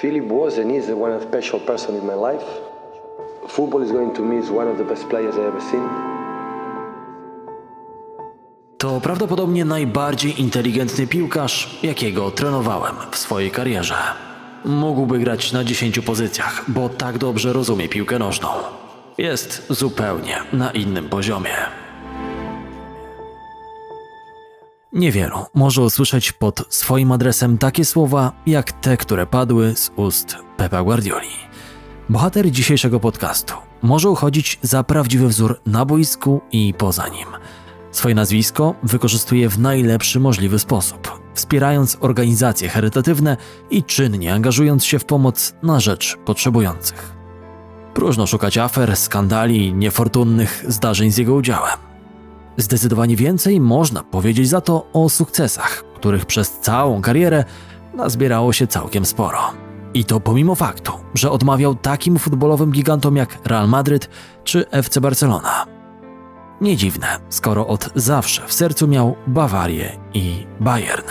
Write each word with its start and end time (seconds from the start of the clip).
Philip 0.00 0.28
was 0.28 0.58
and 0.58 0.70
is 0.70 0.90
one 0.90 1.20
special 1.22 1.60
person 1.60 1.96
in 1.96 2.06
my 2.06 2.14
life. 2.14 2.44
Football 3.48 3.82
is 3.84 3.92
going 3.92 4.14
to 4.14 4.22
me 4.22 4.38
is 4.38 4.50
one 4.50 4.70
of 4.70 4.78
the 4.78 4.84
best 4.84 5.08
players 5.08 5.36
I 5.36 5.40
ever 5.40 5.60
seen. 5.60 5.88
To 8.78 9.00
prawdopodobnie 9.00 9.64
najbardziej 9.64 10.40
inteligentny 10.40 11.06
piłkarz, 11.06 11.78
jakiego 11.82 12.30
trenowałem 12.30 12.94
w 13.10 13.18
swojej 13.18 13.50
karierze. 13.50 13.96
Mógłby 14.64 15.18
grać 15.18 15.52
na 15.52 15.64
10 15.64 16.00
pozycjach, 16.00 16.64
bo 16.68 16.88
tak 16.88 17.18
dobrze 17.18 17.52
rozumie 17.52 17.88
piłkę 17.88 18.18
nożną. 18.18 18.48
Jest 19.18 19.66
zupełnie 19.70 20.36
na 20.52 20.70
innym 20.70 21.08
poziomie. 21.08 21.83
Niewielu 24.94 25.38
może 25.54 25.82
usłyszeć 25.82 26.32
pod 26.32 26.64
swoim 26.68 27.12
adresem 27.12 27.58
takie 27.58 27.84
słowa, 27.84 28.32
jak 28.46 28.72
te, 28.72 28.96
które 28.96 29.26
padły 29.26 29.76
z 29.76 29.90
ust 29.96 30.36
Pepa 30.56 30.82
Guardioli. 30.82 31.28
Bohater 32.08 32.50
dzisiejszego 32.50 33.00
podcastu 33.00 33.54
może 33.82 34.10
uchodzić 34.10 34.58
za 34.62 34.84
prawdziwy 34.84 35.28
wzór 35.28 35.60
na 35.66 35.84
boisku 35.84 36.40
i 36.52 36.74
poza 36.78 37.08
nim. 37.08 37.26
Swoje 37.90 38.14
nazwisko 38.14 38.74
wykorzystuje 38.82 39.48
w 39.48 39.58
najlepszy 39.58 40.20
możliwy 40.20 40.58
sposób, 40.58 41.20
wspierając 41.34 41.96
organizacje 42.00 42.68
charytatywne 42.68 43.36
i 43.70 43.84
czynnie 43.84 44.34
angażując 44.34 44.84
się 44.84 44.98
w 44.98 45.04
pomoc 45.04 45.54
na 45.62 45.80
rzecz 45.80 46.16
potrzebujących. 46.24 47.14
Próżno 47.94 48.26
szukać 48.26 48.58
afer, 48.58 48.96
skandali, 48.96 49.74
niefortunnych 49.74 50.64
zdarzeń 50.68 51.10
z 51.10 51.16
jego 51.16 51.34
udziałem. 51.34 51.93
Zdecydowanie 52.56 53.16
więcej 53.16 53.60
można 53.60 54.02
powiedzieć 54.02 54.48
za 54.48 54.60
to 54.60 54.86
o 54.92 55.08
sukcesach, 55.08 55.84
których 55.94 56.26
przez 56.26 56.58
całą 56.60 57.02
karierę 57.02 57.44
nazbierało 57.94 58.52
się 58.52 58.66
całkiem 58.66 59.04
sporo. 59.04 59.38
I 59.94 60.04
to 60.04 60.20
pomimo 60.20 60.54
faktu, 60.54 60.92
że 61.14 61.30
odmawiał 61.30 61.74
takim 61.74 62.18
futbolowym 62.18 62.70
gigantom 62.70 63.16
jak 63.16 63.38
Real 63.46 63.68
Madryt 63.68 64.08
czy 64.44 64.70
FC 64.70 65.00
Barcelona. 65.00 65.66
Nie 66.60 66.76
dziwne, 66.76 67.06
skoro 67.28 67.66
od 67.66 67.90
zawsze 67.94 68.42
w 68.46 68.52
sercu 68.52 68.88
miał 68.88 69.16
Bawarię 69.26 69.98
i 70.14 70.46
Bayern. 70.60 71.08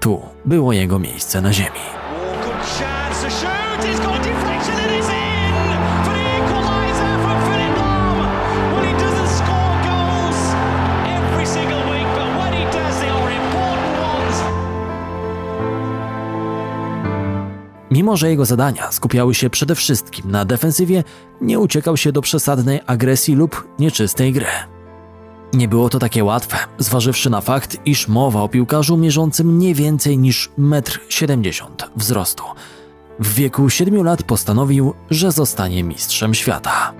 Tu 0.00 0.20
było 0.44 0.72
jego 0.72 0.98
miejsce 0.98 1.40
na 1.40 1.52
ziemi. 1.52 2.07
Mimo, 17.90 18.16
że 18.16 18.30
jego 18.30 18.44
zadania 18.44 18.92
skupiały 18.92 19.34
się 19.34 19.50
przede 19.50 19.74
wszystkim 19.74 20.30
na 20.30 20.44
defensywie, 20.44 21.04
nie 21.40 21.58
uciekał 21.58 21.96
się 21.96 22.12
do 22.12 22.22
przesadnej 22.22 22.80
agresji 22.86 23.34
lub 23.34 23.68
nieczystej 23.78 24.32
gry. 24.32 24.46
Nie 25.52 25.68
było 25.68 25.88
to 25.88 25.98
takie 25.98 26.24
łatwe, 26.24 26.56
zważywszy 26.78 27.30
na 27.30 27.40
fakt, 27.40 27.76
iż 27.84 28.08
mowa 28.08 28.42
o 28.42 28.48
piłkarzu 28.48 28.96
mierzącym 28.96 29.58
nie 29.58 29.74
więcej 29.74 30.18
niż 30.18 30.50
1,70 30.58 31.64
m 31.64 31.90
wzrostu. 31.96 32.44
W 33.20 33.34
wieku 33.34 33.70
7 33.70 34.04
lat 34.04 34.22
postanowił, 34.22 34.94
że 35.10 35.32
zostanie 35.32 35.84
mistrzem 35.84 36.34
świata. 36.34 36.92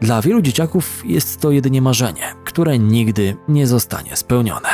Dla 0.00 0.22
wielu 0.22 0.42
dzieciaków 0.42 1.02
jest 1.04 1.40
to 1.40 1.50
jedynie 1.50 1.82
marzenie, 1.82 2.34
które 2.44 2.78
nigdy 2.78 3.36
nie 3.48 3.66
zostanie 3.66 4.16
spełnione. 4.16 4.68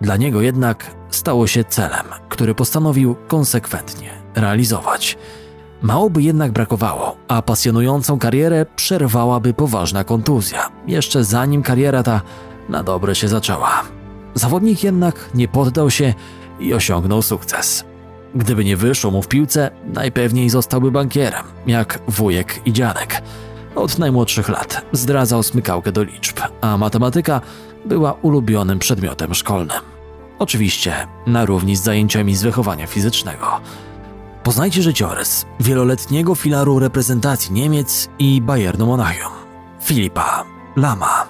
Dla 0.00 0.16
niego 0.16 0.40
jednak 0.40 0.94
stało 1.10 1.46
się 1.46 1.64
celem, 1.64 2.06
który 2.28 2.54
postanowił 2.54 3.16
konsekwentnie 3.28 4.21
realizować. 4.34 5.18
Mało 5.82 6.10
by 6.10 6.22
jednak 6.22 6.52
brakowało, 6.52 7.16
a 7.28 7.42
pasjonującą 7.42 8.18
karierę 8.18 8.66
przerwałaby 8.76 9.54
poważna 9.54 10.04
kontuzja, 10.04 10.68
jeszcze 10.86 11.24
zanim 11.24 11.62
kariera 11.62 12.02
ta 12.02 12.20
na 12.68 12.82
dobre 12.82 13.14
się 13.14 13.28
zaczęła. 13.28 13.82
Zawodnik 14.34 14.84
jednak 14.84 15.30
nie 15.34 15.48
poddał 15.48 15.90
się 15.90 16.14
i 16.60 16.74
osiągnął 16.74 17.22
sukces. 17.22 17.84
Gdyby 18.34 18.64
nie 18.64 18.76
wyszło 18.76 19.10
mu 19.10 19.22
w 19.22 19.28
piłce, 19.28 19.70
najpewniej 19.94 20.50
zostałby 20.50 20.90
bankierem, 20.90 21.44
jak 21.66 21.98
wujek 22.08 22.60
i 22.66 22.72
dziadek. 22.72 23.22
Od 23.74 23.98
najmłodszych 23.98 24.48
lat 24.48 24.84
zdradzał 24.92 25.42
smykałkę 25.42 25.92
do 25.92 26.02
liczb, 26.02 26.40
a 26.60 26.78
matematyka 26.78 27.40
była 27.84 28.12
ulubionym 28.12 28.78
przedmiotem 28.78 29.34
szkolnym. 29.34 29.78
Oczywiście 30.38 30.94
na 31.26 31.44
równi 31.44 31.76
z 31.76 31.82
zajęciami 31.82 32.34
z 32.36 32.42
wychowania 32.42 32.86
fizycznego. 32.86 33.46
Poznajcie 34.44 34.82
życiorys 34.82 35.46
wieloletniego 35.60 36.34
filaru 36.34 36.78
reprezentacji 36.78 37.52
Niemiec 37.52 38.08
i 38.18 38.40
Bayernu 38.40 38.86
Monachium, 38.86 39.32
Filipa 39.82 40.44
Lama. 40.76 41.26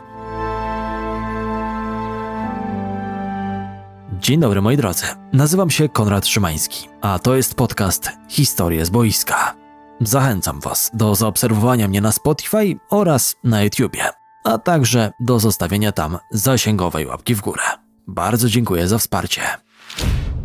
Dzień 4.20 4.40
dobry 4.40 4.62
moi 4.62 4.76
drodzy, 4.76 5.06
nazywam 5.32 5.70
się 5.70 5.88
Konrad 5.88 6.26
Szymański, 6.26 6.88
a 7.00 7.18
to 7.18 7.34
jest 7.34 7.54
podcast 7.54 8.10
Historie 8.28 8.84
z 8.84 8.90
boiska. 8.90 9.54
Zachęcam 10.00 10.60
Was 10.60 10.90
do 10.94 11.14
zaobserwowania 11.14 11.88
mnie 11.88 12.00
na 12.00 12.12
Spotify 12.12 12.76
oraz 12.90 13.36
na 13.44 13.62
YouTubie, 13.62 14.04
a 14.44 14.58
także 14.58 15.12
do 15.20 15.38
zostawienia 15.38 15.92
tam 15.92 16.18
zasięgowej 16.30 17.06
łapki 17.06 17.34
w 17.34 17.40
górę. 17.40 17.62
Bardzo 18.06 18.48
dziękuję 18.48 18.88
za 18.88 18.98
wsparcie. 18.98 19.40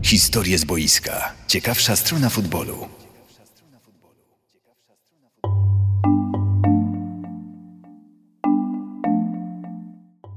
Historie 0.04 0.58
z 0.58 0.66
boiska. 0.66 1.34
Ciekawsza 1.48 1.96
strona 1.96 2.30
futbolu. 2.30 2.88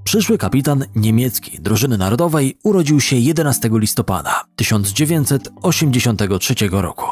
Przyszły 0.04 0.38
kapitan 0.38 0.84
niemieckiej 0.96 1.60
drużyny 1.60 1.98
narodowej 1.98 2.58
urodził 2.62 3.00
się 3.00 3.16
11 3.16 3.70
listopada 3.72 4.44
1983 4.56 6.54
roku 6.70 7.06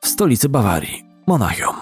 w 0.00 0.08
stolicy 0.08 0.48
Bawarii, 0.48 1.04
Monachium. 1.26 1.76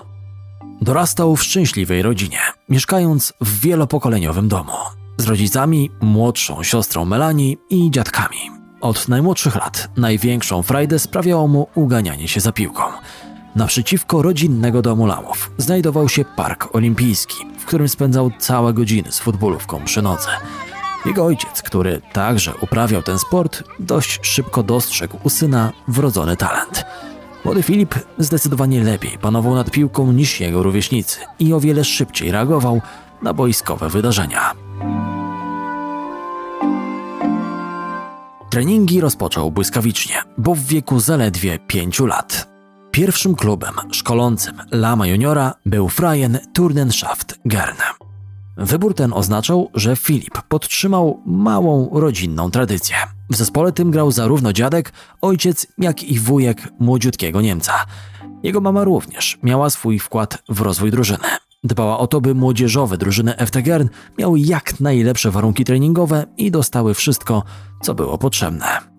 Dorastał 0.80 1.36
w 1.36 1.42
szczęśliwej 1.42 2.02
rodzinie, 2.02 2.40
mieszkając 2.68 3.32
w 3.40 3.60
wielopokoleniowym 3.60 4.48
domu 4.48 4.72
z 5.16 5.24
rodzicami, 5.24 5.90
młodszą 6.00 6.62
siostrą 6.62 7.04
Melanie 7.04 7.52
i 7.70 7.90
dziadkami. 7.90 8.63
Od 8.84 9.08
najmłodszych 9.08 9.54
lat 9.54 9.88
największą 9.96 10.62
frajdę 10.62 10.98
sprawiało 10.98 11.48
mu 11.48 11.68
uganianie 11.74 12.28
się 12.28 12.40
za 12.40 12.52
piłką. 12.52 12.82
Naprzeciwko 13.56 14.22
rodzinnego 14.22 14.82
domu 14.82 15.06
Lamów 15.06 15.50
znajdował 15.58 16.08
się 16.08 16.24
park 16.24 16.68
olimpijski, 16.72 17.36
w 17.58 17.64
którym 17.64 17.88
spędzał 17.88 18.30
całe 18.38 18.72
godziny 18.72 19.12
z 19.12 19.18
futbolówką 19.18 19.84
przy 19.84 20.02
nodze. 20.02 20.28
Jego 21.06 21.24
ojciec, 21.24 21.62
który 21.62 22.00
także 22.12 22.52
uprawiał 22.60 23.02
ten 23.02 23.18
sport, 23.18 23.62
dość 23.78 24.18
szybko 24.22 24.62
dostrzegł 24.62 25.18
u 25.22 25.30
syna 25.30 25.72
wrodzony 25.88 26.36
talent. 26.36 26.84
Młody 27.44 27.62
Filip 27.62 27.94
zdecydowanie 28.18 28.84
lepiej 28.84 29.18
panował 29.18 29.54
nad 29.54 29.70
piłką 29.70 30.12
niż 30.12 30.40
jego 30.40 30.62
rówieśnicy 30.62 31.20
i 31.38 31.52
o 31.52 31.60
wiele 31.60 31.84
szybciej 31.84 32.30
reagował 32.30 32.80
na 33.22 33.34
boiskowe 33.34 33.88
wydarzenia. 33.88 34.54
Treningi 38.54 39.00
rozpoczął 39.00 39.50
błyskawicznie, 39.50 40.14
bo 40.38 40.54
w 40.54 40.60
wieku 40.60 41.00
zaledwie 41.00 41.58
5 41.58 42.00
lat. 42.00 42.48
Pierwszym 42.90 43.34
klubem 43.34 43.74
szkolącym 43.92 44.62
Lama 44.70 45.06
Juniora 45.06 45.54
był 45.66 45.88
Freien 45.88 46.38
Turnenschaft 46.52 47.38
Gern. 47.44 47.76
Wybór 48.56 48.94
ten 48.94 49.12
oznaczał, 49.12 49.70
że 49.74 49.96
Filip 49.96 50.42
podtrzymał 50.48 51.22
małą 51.26 51.90
rodzinną 51.92 52.50
tradycję. 52.50 52.96
W 53.30 53.36
zespole 53.36 53.72
tym 53.72 53.90
grał 53.90 54.12
zarówno 54.12 54.52
dziadek, 54.52 54.92
ojciec, 55.20 55.66
jak 55.78 56.02
i 56.02 56.18
wujek 56.18 56.68
młodziutkiego 56.78 57.40
Niemca. 57.40 57.72
Jego 58.42 58.60
mama 58.60 58.84
również 58.84 59.38
miała 59.42 59.70
swój 59.70 59.98
wkład 59.98 60.42
w 60.48 60.60
rozwój 60.60 60.90
drużyny. 60.90 61.28
Dbała 61.64 61.98
o 61.98 62.06
to, 62.06 62.20
by 62.20 62.34
młodzieżowe 62.34 62.98
drużyny 62.98 63.34
FT 63.46 63.62
Gern 63.62 63.88
miały 64.18 64.40
jak 64.40 64.80
najlepsze 64.80 65.30
warunki 65.30 65.64
treningowe 65.64 66.26
i 66.36 66.50
dostały 66.50 66.94
wszystko, 66.94 67.42
co 67.82 67.94
było 67.94 68.18
potrzebne. 68.18 68.94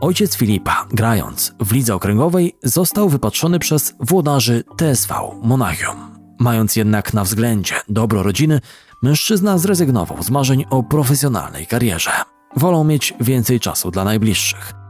Ojciec 0.00 0.36
Filipa, 0.36 0.86
grając 0.92 1.54
w 1.60 1.72
lidze 1.72 1.94
okręgowej, 1.94 2.56
został 2.62 3.08
wypatrzony 3.08 3.58
przez 3.58 3.94
włodarzy 4.00 4.64
TSV 4.76 5.14
Monachium. 5.42 5.96
Mając 6.38 6.76
jednak 6.76 7.14
na 7.14 7.24
względzie 7.24 7.74
dobro 7.88 8.22
rodziny, 8.22 8.60
mężczyzna 9.02 9.58
zrezygnował 9.58 10.22
z 10.22 10.30
marzeń 10.30 10.64
o 10.70 10.82
profesjonalnej 10.82 11.66
karierze. 11.66 12.10
Wolał 12.56 12.84
mieć 12.84 13.14
więcej 13.20 13.60
czasu 13.60 13.90
dla 13.90 14.04
najbliższych. 14.04 14.83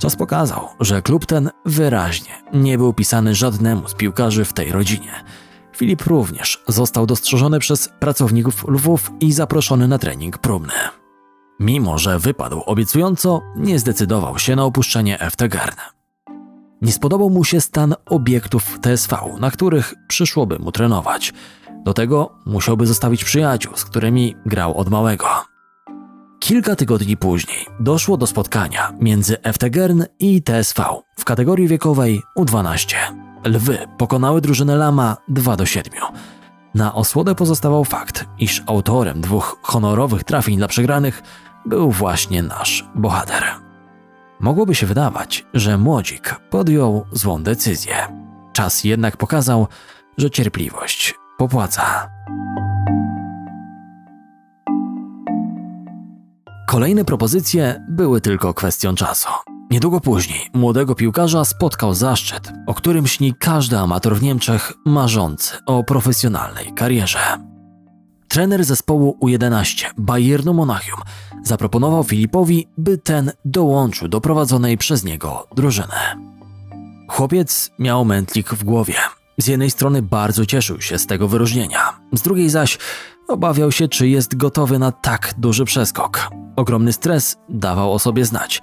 Czas 0.00 0.16
pokazał, 0.16 0.68
że 0.80 1.02
klub 1.02 1.26
ten 1.26 1.50
wyraźnie 1.64 2.30
nie 2.52 2.78
był 2.78 2.92
pisany 2.92 3.34
żadnemu 3.34 3.88
z 3.88 3.94
piłkarzy 3.94 4.44
w 4.44 4.52
tej 4.52 4.72
rodzinie. 4.72 5.12
Filip 5.76 6.02
również 6.02 6.62
został 6.68 7.06
dostrzeżony 7.06 7.58
przez 7.58 7.88
pracowników 7.98 8.64
Lwów 8.68 9.10
i 9.20 9.32
zaproszony 9.32 9.88
na 9.88 9.98
trening 9.98 10.38
próbny. 10.38 10.72
Mimo, 11.60 11.98
że 11.98 12.18
wypadł 12.18 12.60
obiecująco, 12.66 13.40
nie 13.56 13.78
zdecydował 13.78 14.38
się 14.38 14.56
na 14.56 14.64
opuszczenie 14.64 15.18
FTGern. 15.30 15.76
Nie 16.82 16.92
spodobał 16.92 17.30
mu 17.30 17.44
się 17.44 17.60
stan 17.60 17.94
obiektów 18.06 18.78
TSV, 18.80 19.16
na 19.40 19.50
których 19.50 19.94
przyszłoby 20.08 20.58
mu 20.58 20.72
trenować. 20.72 21.32
Do 21.84 21.94
tego 21.94 22.30
musiałby 22.46 22.86
zostawić 22.86 23.24
przyjaciół, 23.24 23.72
z 23.76 23.84
którymi 23.84 24.36
grał 24.46 24.78
od 24.78 24.90
małego. 24.90 25.49
Kilka 26.40 26.76
tygodni 26.76 27.16
później 27.16 27.66
doszło 27.80 28.16
do 28.16 28.26
spotkania 28.26 28.92
między 29.00 29.36
FTGern 29.52 30.02
i 30.18 30.42
TSV 30.42 30.84
w 31.18 31.24
kategorii 31.24 31.68
wiekowej 31.68 32.22
U12. 32.38 32.96
Lwy 33.44 33.78
pokonały 33.98 34.40
drużynę 34.40 34.76
Lama 34.76 35.16
2 35.28 35.56
do 35.56 35.66
7. 35.66 35.92
Na 36.74 36.94
osłodę 36.94 37.34
pozostawał 37.34 37.84
fakt, 37.84 38.24
iż 38.38 38.62
autorem 38.66 39.20
dwóch 39.20 39.58
honorowych 39.62 40.24
trafień 40.24 40.56
dla 40.56 40.68
przegranych 40.68 41.22
był 41.66 41.90
właśnie 41.90 42.42
nasz 42.42 42.84
bohater. 42.94 43.44
Mogłoby 44.40 44.74
się 44.74 44.86
wydawać, 44.86 45.46
że 45.54 45.78
młodzik 45.78 46.40
podjął 46.50 47.06
złą 47.12 47.42
decyzję. 47.42 47.94
Czas 48.52 48.84
jednak 48.84 49.16
pokazał, 49.16 49.66
że 50.18 50.30
cierpliwość 50.30 51.14
popłaca. 51.38 52.10
Kolejne 56.70 57.04
propozycje 57.04 57.86
były 57.88 58.20
tylko 58.20 58.54
kwestią 58.54 58.94
czasu. 58.94 59.28
Niedługo 59.70 60.00
później 60.00 60.50
młodego 60.54 60.94
piłkarza 60.94 61.44
spotkał 61.44 61.94
zaszczyt, 61.94 62.52
o 62.66 62.74
którym 62.74 63.06
śni 63.06 63.34
każdy 63.38 63.78
amator 63.78 64.16
w 64.16 64.22
Niemczech 64.22 64.72
marzący 64.86 65.56
o 65.66 65.84
profesjonalnej 65.84 66.72
karierze. 66.74 67.18
Trener 68.28 68.64
zespołu 68.64 69.18
U11 69.22 69.90
Bayernu 69.98 70.54
Monachium 70.54 71.00
zaproponował 71.42 72.04
Filipowi, 72.04 72.68
by 72.78 72.98
ten 72.98 73.32
dołączył 73.44 74.08
do 74.08 74.20
prowadzonej 74.20 74.78
przez 74.78 75.04
niego 75.04 75.46
drużyny. 75.56 75.96
Chłopiec 77.08 77.70
miał 77.78 78.04
mętlik 78.04 78.48
w 78.48 78.64
głowie. 78.64 78.94
Z 79.38 79.46
jednej 79.46 79.70
strony 79.70 80.02
bardzo 80.02 80.46
cieszył 80.46 80.80
się 80.80 80.98
z 80.98 81.06
tego 81.06 81.28
wyróżnienia, 81.28 82.00
z 82.12 82.22
drugiej 82.22 82.50
zaś 82.50 82.78
obawiał 83.30 83.72
się, 83.72 83.88
czy 83.88 84.08
jest 84.08 84.36
gotowy 84.36 84.78
na 84.78 84.92
tak 84.92 85.34
duży 85.38 85.64
przeskok. 85.64 86.30
Ogromny 86.56 86.92
stres 86.92 87.36
dawał 87.48 87.92
o 87.92 87.98
sobie 87.98 88.24
znać. 88.24 88.62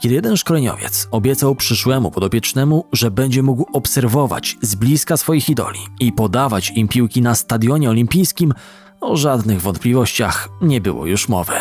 Kiedy 0.00 0.14
jeden 0.14 0.36
szkoleniowiec 0.36 1.08
obiecał 1.10 1.54
przyszłemu 1.54 2.10
podopiecznemu, 2.10 2.84
że 2.92 3.10
będzie 3.10 3.42
mógł 3.42 3.66
obserwować 3.72 4.56
z 4.62 4.74
bliska 4.74 5.16
swoich 5.16 5.48
idoli 5.48 5.80
i 6.00 6.12
podawać 6.12 6.70
im 6.70 6.88
piłki 6.88 7.22
na 7.22 7.34
stadionie 7.34 7.90
olimpijskim, 7.90 8.54
o 9.00 9.16
żadnych 9.16 9.60
wątpliwościach 9.60 10.48
nie 10.62 10.80
było 10.80 11.06
już 11.06 11.28
mowy. 11.28 11.54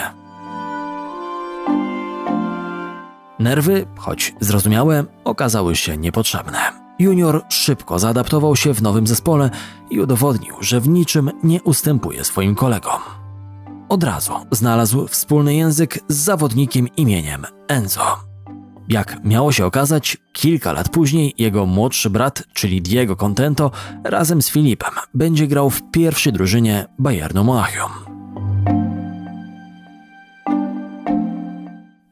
Nerwy, 3.40 3.86
choć 3.98 4.34
zrozumiałe, 4.40 5.04
okazały 5.24 5.76
się 5.76 5.98
niepotrzebne. 5.98 6.85
Junior 7.00 7.44
szybko 7.50 8.00
zaadaptował 8.00 8.56
się 8.56 8.74
w 8.74 8.82
nowym 8.82 9.08
zespole 9.08 9.50
i 9.90 10.00
udowodnił, 10.00 10.56
że 10.62 10.82
w 10.82 10.88
niczym 10.88 11.32
nie 11.44 11.64
ustępuje 11.64 12.24
swoim 12.24 12.56
kolegom. 12.56 13.00
Od 13.90 14.04
razu 14.04 14.34
znalazł 14.52 15.08
wspólny 15.08 15.56
język 15.56 16.00
z 16.08 16.16
zawodnikiem 16.16 16.88
imieniem 16.98 17.46
Enzo. 17.68 18.18
Jak 18.90 19.24
miało 19.24 19.52
się 19.52 19.66
okazać, 19.66 20.18
kilka 20.34 20.74
lat 20.74 20.90
później 20.90 21.34
jego 21.38 21.66
młodszy 21.66 22.10
brat, 22.10 22.44
czyli 22.54 22.82
Diego 22.82 23.16
Contento, 23.16 23.72
razem 24.04 24.42
z 24.42 24.50
Filipem 24.50 24.92
będzie 25.14 25.48
grał 25.48 25.70
w 25.70 25.92
pierwszej 25.92 26.34
drużynie 26.34 26.86
Bayernu 27.00 27.44
Monachium. 27.44 27.92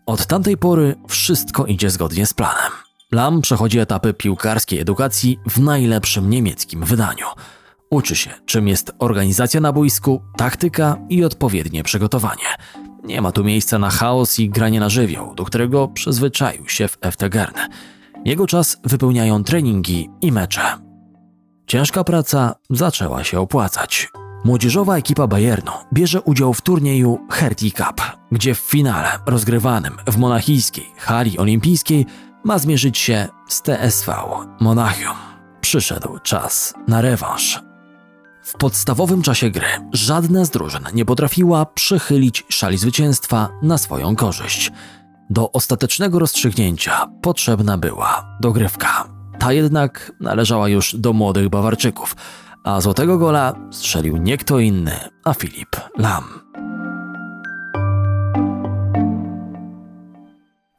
Od 0.06 0.28
tamtej 0.28 0.58
pory 0.58 0.96
wszystko 1.08 1.66
idzie 1.66 1.90
zgodnie 1.90 2.26
z 2.26 2.34
planem. 2.34 2.72
Lam 3.14 3.42
przechodzi 3.42 3.80
etapy 3.80 4.14
piłkarskiej 4.14 4.80
edukacji 4.80 5.40
w 5.50 5.60
najlepszym 5.60 6.30
niemieckim 6.30 6.84
wydaniu. 6.84 7.26
Uczy 7.90 8.16
się, 8.16 8.30
czym 8.46 8.68
jest 8.68 8.92
organizacja 9.00 9.62
na 9.62 9.74
boisku, 9.74 10.22
taktyka 10.38 10.98
i 11.10 11.24
odpowiednie 11.24 11.84
przygotowanie. 11.84 12.46
Nie 13.04 13.22
ma 13.22 13.32
tu 13.32 13.44
miejsca 13.44 13.80
na 13.80 13.90
chaos 13.90 14.40
i 14.40 14.50
granie 14.50 14.80
na 14.80 14.90
żywioł, 14.90 15.36
do 15.36 15.46
którego 15.46 15.88
przyzwyczaił 15.88 16.70
się 16.70 16.88
w 16.88 16.98
FTGern. 17.12 17.56
Jego 18.26 18.48
czas 18.48 18.78
wypełniają 18.84 19.44
treningi 19.44 20.10
i 20.22 20.32
mecze. 20.32 20.62
Ciężka 21.68 22.04
praca 22.04 22.56
zaczęła 22.70 23.24
się 23.24 23.40
opłacać. 23.40 24.10
Młodzieżowa 24.44 24.98
ekipa 24.98 25.28
Bayernu 25.28 25.72
bierze 25.94 26.22
udział 26.22 26.54
w 26.54 26.62
turnieju 26.62 27.20
Hertie 27.32 27.72
Cup, 27.72 28.02
gdzie 28.32 28.56
w 28.56 28.60
finale 28.60 29.10
rozgrywanym 29.26 29.98
w 30.08 30.18
monachijskiej 30.18 30.86
hali 30.98 31.38
olimpijskiej 31.38 32.06
ma 32.44 32.60
zmierzyć 32.60 32.98
się 32.98 33.28
z 33.48 33.62
TSV 33.62 34.16
Monachium. 34.60 35.16
Przyszedł 35.62 36.20
czas 36.20 36.74
na 36.88 37.02
rewanż. 37.02 37.62
W 38.44 38.54
podstawowym 38.54 39.22
czasie 39.22 39.50
gry 39.50 39.68
żadna 39.94 40.46
z 40.46 40.50
drużyn 40.50 40.84
nie 40.94 41.06
potrafiła 41.06 41.66
przechylić 41.66 42.46
szali 42.50 42.78
zwycięstwa 42.78 43.50
na 43.62 43.78
swoją 43.78 44.16
korzyść. 44.16 44.72
Do 45.30 45.52
ostatecznego 45.52 46.20
rozstrzygnięcia 46.20 47.08
potrzebna 47.22 47.78
była 47.78 48.38
dogrywka. 48.42 49.08
Ta 49.40 49.54
jednak 49.54 50.12
należała 50.20 50.70
już 50.70 50.96
do 50.96 51.14
młodych 51.14 51.50
Bawarczyków, 51.50 52.16
a 52.64 52.82
złotego 52.82 53.18
gola 53.18 53.54
strzelił 53.72 54.18
nie 54.18 54.38
kto 54.38 54.60
inny, 54.60 54.96
a 55.24 55.34
Filip 55.34 55.76
Lam. 55.98 56.24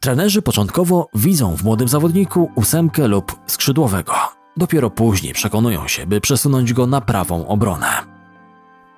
Trenerzy 0.05 0.43
początkowo 0.43 1.09
widzą 1.15 1.57
w 1.57 1.65
młodym 1.65 1.89
zawodniku 1.89 2.51
ósemkę 2.55 3.09
lub 3.09 3.37
skrzydłowego. 3.47 4.13
Dopiero 4.57 4.91
później 4.91 5.33
przekonują 5.33 5.89
się, 5.89 6.07
by 6.07 6.21
przesunąć 6.21 6.73
go 6.73 6.87
na 6.87 7.01
prawą 7.01 7.47
obronę. 7.47 7.87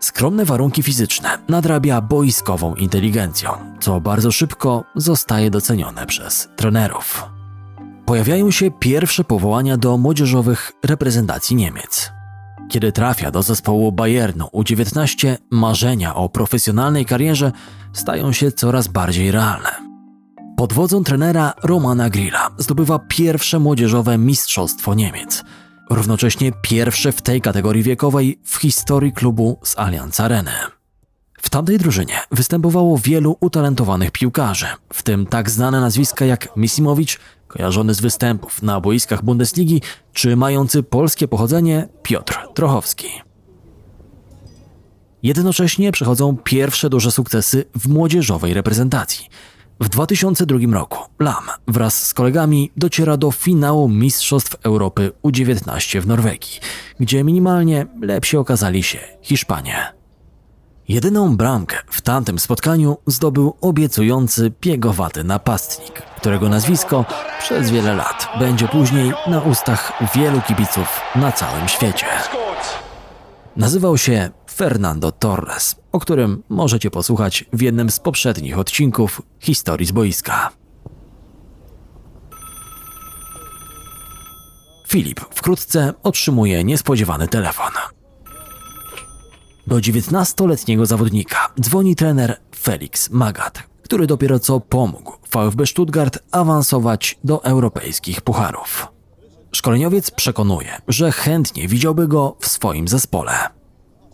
Skromne 0.01 0.45
warunki 0.45 0.83
fizyczne 0.83 1.39
nadrabia 1.49 2.01
boiskową 2.01 2.75
inteligencją, 2.75 3.51
co 3.81 4.01
bardzo 4.01 4.33
szybko 4.33 4.85
zostaje 4.95 5.51
docenione 5.51 6.07
przez 6.07 6.49
trenerów. 6.57 7.25
Pojawiają 8.07 8.51
się 8.51 8.71
pierwsze 8.71 9.25
powołania 9.25 9.77
do 9.77 9.99
młodzieżowych 9.99 10.73
reprezentacji 10.85 11.57
Niemiec. 11.57 12.13
Kiedy 12.69 12.93
trafia 12.93 13.31
do 13.31 13.43
zespołu 13.43 13.93
Bayernu 13.93 14.47
U19, 14.47 15.37
marzenia 15.51 16.15
o 16.15 16.29
profesjonalnej 16.29 17.05
karierze 17.05 17.53
stają 17.93 18.33
się 18.33 18.53
coraz 18.53 18.89
bardziej 18.89 19.31
realne. 19.31 19.86
Pod 20.57 20.73
wodzą 20.73 21.05
trenera 21.05 21.55
Romana 21.63 22.11
Grilla 22.11 22.51
zdobywa 22.59 22.99
pierwsze 22.99 23.59
młodzieżowe 23.59 24.19
mistrzostwo 24.19 24.95
Niemiec, 24.95 25.45
równocześnie 25.91 26.53
pierwsze 26.63 27.13
w 27.13 27.23
tej 27.23 27.41
kategorii 27.41 27.83
wiekowej 27.83 28.41
w 28.45 28.57
historii 28.57 29.13
klubu 29.13 29.59
z 29.63 29.79
Allianz 29.79 30.21
Areny. 30.21 30.51
W 31.41 31.51
tamtej 31.51 31.79
drużynie 31.79 32.15
występowało 32.31 32.99
wielu 32.99 33.37
utalentowanych 33.41 34.11
piłkarzy, 34.11 34.67
w 34.93 35.03
tym 35.03 35.27
tak 35.27 35.51
znane 35.51 35.81
nazwiska 35.81 36.25
jak 36.25 36.57
Misimowicz, 36.57 37.19
kojarzony 37.49 37.95
z 37.95 38.01
występów 38.01 38.63
na 38.63 38.81
boiskach 38.81 39.25
Bundesligi, 39.25 39.83
czy 40.13 40.37
mający 40.37 40.83
polskie 40.83 41.29
pochodzenie 41.29 41.89
Piotr 42.03 42.39
Trochowski. 42.55 43.09
Jednocześnie 45.23 45.93
przychodzą 45.93 46.37
pierwsze 46.37 46.91
duże 46.91 47.11
sukcesy 47.11 47.65
w 47.79 47.89
młodzieżowej 47.89 48.55
reprezentacji. 48.55 49.27
W 49.81 49.89
2002 49.89 50.59
roku 50.73 50.99
Lam 51.19 51.45
wraz 51.69 52.07
z 52.07 52.15
kolegami 52.15 52.73
dociera 52.77 53.17
do 53.17 53.31
finału 53.31 53.89
Mistrzostw 53.89 54.57
Europy 54.63 55.13
U19 55.25 56.01
w 56.01 56.07
Norwegii, 56.07 56.61
gdzie 57.01 57.25
minimalnie 57.25 57.87
lepsi 58.01 58.37
okazali 58.37 58.83
się 58.83 58.99
Hiszpanie. 59.23 59.93
Jedyną 60.89 61.37
bramkę 61.37 61.77
w 61.91 62.01
tamtym 62.01 62.39
spotkaniu 62.39 62.97
zdobył 63.07 63.57
obiecujący 63.61 64.51
piegowaty 64.51 65.25
napastnik, 65.25 66.03
którego 66.03 66.49
nazwisko 66.49 67.05
przez 67.39 67.71
wiele 67.71 67.95
lat 67.95 68.29
będzie 68.39 68.69
później 68.69 69.13
na 69.27 69.41
ustach 69.41 69.93
wielu 70.15 70.41
kibiców 70.41 71.01
na 71.15 71.33
całym 71.33 71.69
świecie. 71.69 72.07
Nazywał 73.57 73.99
się 73.99 74.31
Fernando 74.57 75.13
Torres, 75.13 75.77
o 75.93 76.01
którym 76.01 76.43
możecie 76.49 76.91
posłuchać 76.91 77.45
w 77.53 77.61
jednym 77.61 77.91
z 77.91 78.01
poprzednich 78.01 78.59
odcinków 78.59 79.23
historii 79.41 79.87
z 79.87 79.93
boiska. 79.93 80.51
Filip 84.89 85.21
wkrótce 85.21 85.95
otrzymuje 86.03 86.65
niespodziewany 86.65 87.29
telefon. 87.29 87.73
Do 89.67 89.77
19-letniego 89.77 90.87
zawodnika 90.87 91.53
dzwoni 91.61 91.97
trener 91.97 92.41
Felix 92.59 93.11
Magat, 93.11 93.63
który 93.83 94.07
dopiero 94.07 94.39
co 94.39 94.61
pomógł 94.61 95.13
VfB 95.33 95.67
Stuttgart 95.67 96.19
awansować 96.31 97.19
do 97.25 97.45
europejskich 97.45 98.21
pucharów. 98.21 98.87
Szkoleniowiec 99.53 100.11
przekonuje, 100.11 100.81
że 100.89 101.13
chętnie 101.13 101.69
widziałby 101.69 102.09
go 102.09 102.37
w 102.41 102.47
swoim 102.47 102.89
zespole. 102.89 103.56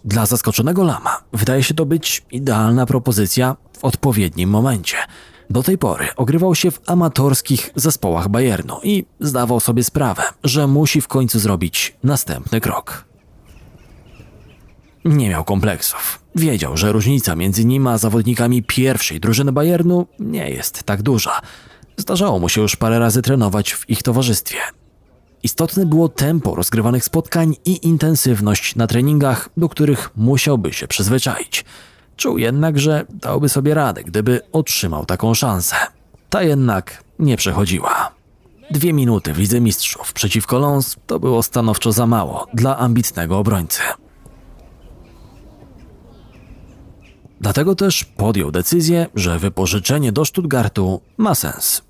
Dla 0.05 0.27
zaskoczonego 0.27 0.85
Lama 0.85 1.23
wydaje 1.33 1.63
się 1.63 1.75
to 1.75 1.87
być 1.87 2.23
idealna 2.31 2.87
propozycja 2.87 3.57
w 3.79 3.85
odpowiednim 3.85 4.51
momencie. 4.51 4.97
Do 5.51 5.63
tej 5.63 5.79
pory 5.79 6.09
ogrywał 6.17 6.55
się 6.55 6.71
w 6.71 6.81
amatorskich 6.87 7.71
zespołach 7.77 8.29
Bayernu 8.29 8.81
i 8.83 9.05
zdawał 9.21 9.61
sobie 9.61 9.85
sprawę, 9.85 10.23
że 10.45 10.67
musi 10.67 11.01
w 11.01 11.09
końcu 11.09 11.39
zrobić 11.39 11.97
następny 12.05 12.61
krok. 12.61 13.05
Nie 15.05 15.29
miał 15.29 15.45
kompleksów. 15.45 16.19
Wiedział, 16.35 16.77
że 16.77 16.93
różnica 16.93 17.37
między 17.37 17.65
nim 17.65 17.87
a 17.87 17.99
zawodnikami 17.99 18.63
pierwszej 18.63 19.21
drużyny 19.21 19.53
Bayernu 19.53 20.07
nie 20.19 20.51
jest 20.51 20.83
tak 20.83 21.03
duża. 21.03 21.41
Zdarzało 21.97 22.39
mu 22.39 22.49
się 22.49 22.61
już 22.61 22.77
parę 22.77 22.99
razy 22.99 23.23
trenować 23.23 23.73
w 23.73 23.91
ich 23.91 24.03
towarzystwie. 24.03 24.59
Istotne 25.43 25.87
było 25.87 26.09
tempo 26.09 26.55
rozgrywanych 26.55 27.05
spotkań 27.05 27.57
i 27.65 27.87
intensywność 27.87 28.77
na 28.77 28.87
treningach, 28.87 29.49
do 29.57 29.69
których 29.69 30.11
musiałby 30.17 30.73
się 30.73 30.89
przyzwyczaić. 30.89 31.65
Czuł 32.17 32.39
jednak, 32.39 32.79
że 32.79 33.07
dałby 33.11 33.49
sobie 33.49 33.75
radę, 33.75 34.05
gdyby 34.05 34.41
otrzymał 34.53 35.07
taką 35.07 35.35
szansę. 35.35 35.77
Ta 36.31 36.43
jednak 36.43 37.05
nie 37.19 37.37
przechodziła. 37.37 38.13
Dwie 38.71 38.93
minuty 38.93 39.33
w 39.33 39.39
Lidze 39.39 39.61
Mistrzów 39.61 40.13
przeciwko 40.13 40.59
Lons 40.59 40.97
to 41.07 41.21
było 41.21 41.43
stanowczo 41.43 41.93
za 41.93 42.07
mało 42.07 42.47
dla 42.55 42.79
ambitnego 42.79 43.39
obrońcy. 43.39 43.81
Dlatego 47.41 47.75
też 47.75 48.05
podjął 48.05 48.51
decyzję, 48.51 49.07
że 49.15 49.39
wypożyczenie 49.39 50.13
do 50.13 50.25
Stuttgartu 50.25 51.01
ma 51.19 51.35
sens. 51.35 51.83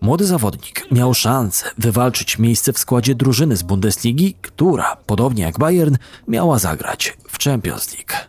Młody 0.00 0.24
zawodnik 0.24 0.90
miał 0.90 1.14
szansę 1.14 1.70
wywalczyć 1.78 2.38
miejsce 2.38 2.72
w 2.72 2.78
składzie 2.78 3.14
drużyny 3.14 3.56
z 3.56 3.62
Bundesligi, 3.62 4.34
która, 4.42 4.96
podobnie 5.06 5.42
jak 5.42 5.58
Bayern, 5.58 5.96
miała 6.28 6.58
zagrać 6.58 7.16
w 7.28 7.44
Champions 7.44 7.94
League. 7.94 8.26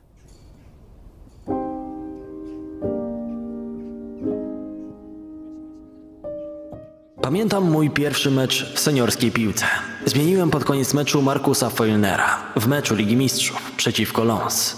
Pamiętam 7.22 7.72
mój 7.72 7.90
pierwszy 7.90 8.32
mecz 8.32 8.74
w 8.74 8.80
seniorskiej 8.80 9.32
piłce. 9.32 9.66
Zmieniłem 10.06 10.50
pod 10.50 10.66
koniec 10.66 10.94
meczu 10.94 11.22
Markusa 11.22 11.70
Feulnera 11.70 12.38
w 12.56 12.68
meczu 12.68 12.96
Ligi 12.96 13.16
Mistrzów 13.16 13.72
przeciwko 13.78 14.24
Lens. 14.24 14.76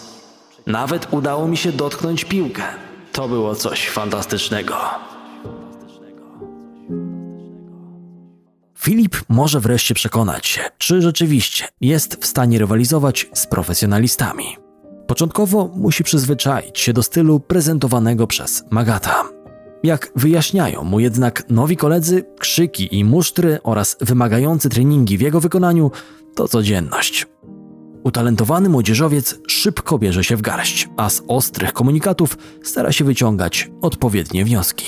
Nawet 0.68 1.08
udało 1.14 1.48
mi 1.48 1.58
się 1.58 1.72
dotknąć 1.72 2.26
piłkę. 2.26 2.64
To 3.12 3.28
było 3.28 3.56
coś 3.56 3.90
fantastycznego. 3.90 4.76
Filip 8.82 9.18
może 9.30 9.60
wreszcie 9.60 9.94
przekonać 9.94 10.48
się, 10.48 10.62
czy 10.78 11.02
rzeczywiście 11.02 11.66
jest 11.82 12.18
w 12.22 12.26
stanie 12.26 12.60
rywalizować 12.60 13.30
z 13.34 13.48
profesjonalistami. 13.48 14.46
Początkowo 15.08 15.70
musi 15.76 16.04
przyzwyczaić 16.04 16.80
się 16.80 16.94
do 16.94 17.04
stylu 17.04 17.40
prezentowanego 17.40 18.28
przez 18.28 18.64
Magata. 18.72 19.24
Jak 19.84 20.12
wyjaśniają 20.16 20.84
mu 20.84 21.00
jednak 21.00 21.50
nowi 21.50 21.78
koledzy, 21.78 22.26
krzyki 22.40 23.00
i 23.00 23.06
musztry 23.06 23.60
oraz 23.64 23.98
wymagające 24.02 24.70
treningi 24.70 25.18
w 25.18 25.22
jego 25.22 25.40
wykonaniu 25.40 25.92
to 26.36 26.48
codzienność. 26.48 27.28
Utalentowany 28.04 28.70
młodzieżowiec 28.70 29.40
szybko 29.48 29.98
bierze 29.98 30.24
się 30.24 30.36
w 30.36 30.42
garść, 30.42 30.90
a 30.98 31.10
z 31.10 31.22
ostrych 31.28 31.74
komunikatów 31.74 32.38
stara 32.64 32.92
się 32.92 33.06
wyciągać 33.06 33.72
odpowiednie 33.82 34.46
wnioski. 34.46 34.86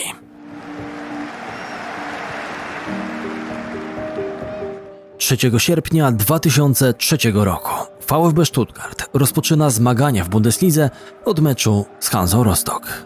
Trzeciego 5.31 5.59
sierpnia 5.59 6.11
2003 6.11 7.17
roku 7.33 7.71
VfB 8.07 8.45
Stuttgart 8.45 9.09
rozpoczyna 9.13 9.69
zmagania 9.69 10.23
w 10.23 10.29
Bundeslidze 10.29 10.89
od 11.25 11.39
meczu 11.39 11.85
z 11.99 12.09
Hansą 12.09 12.43
Rostock. 12.43 13.05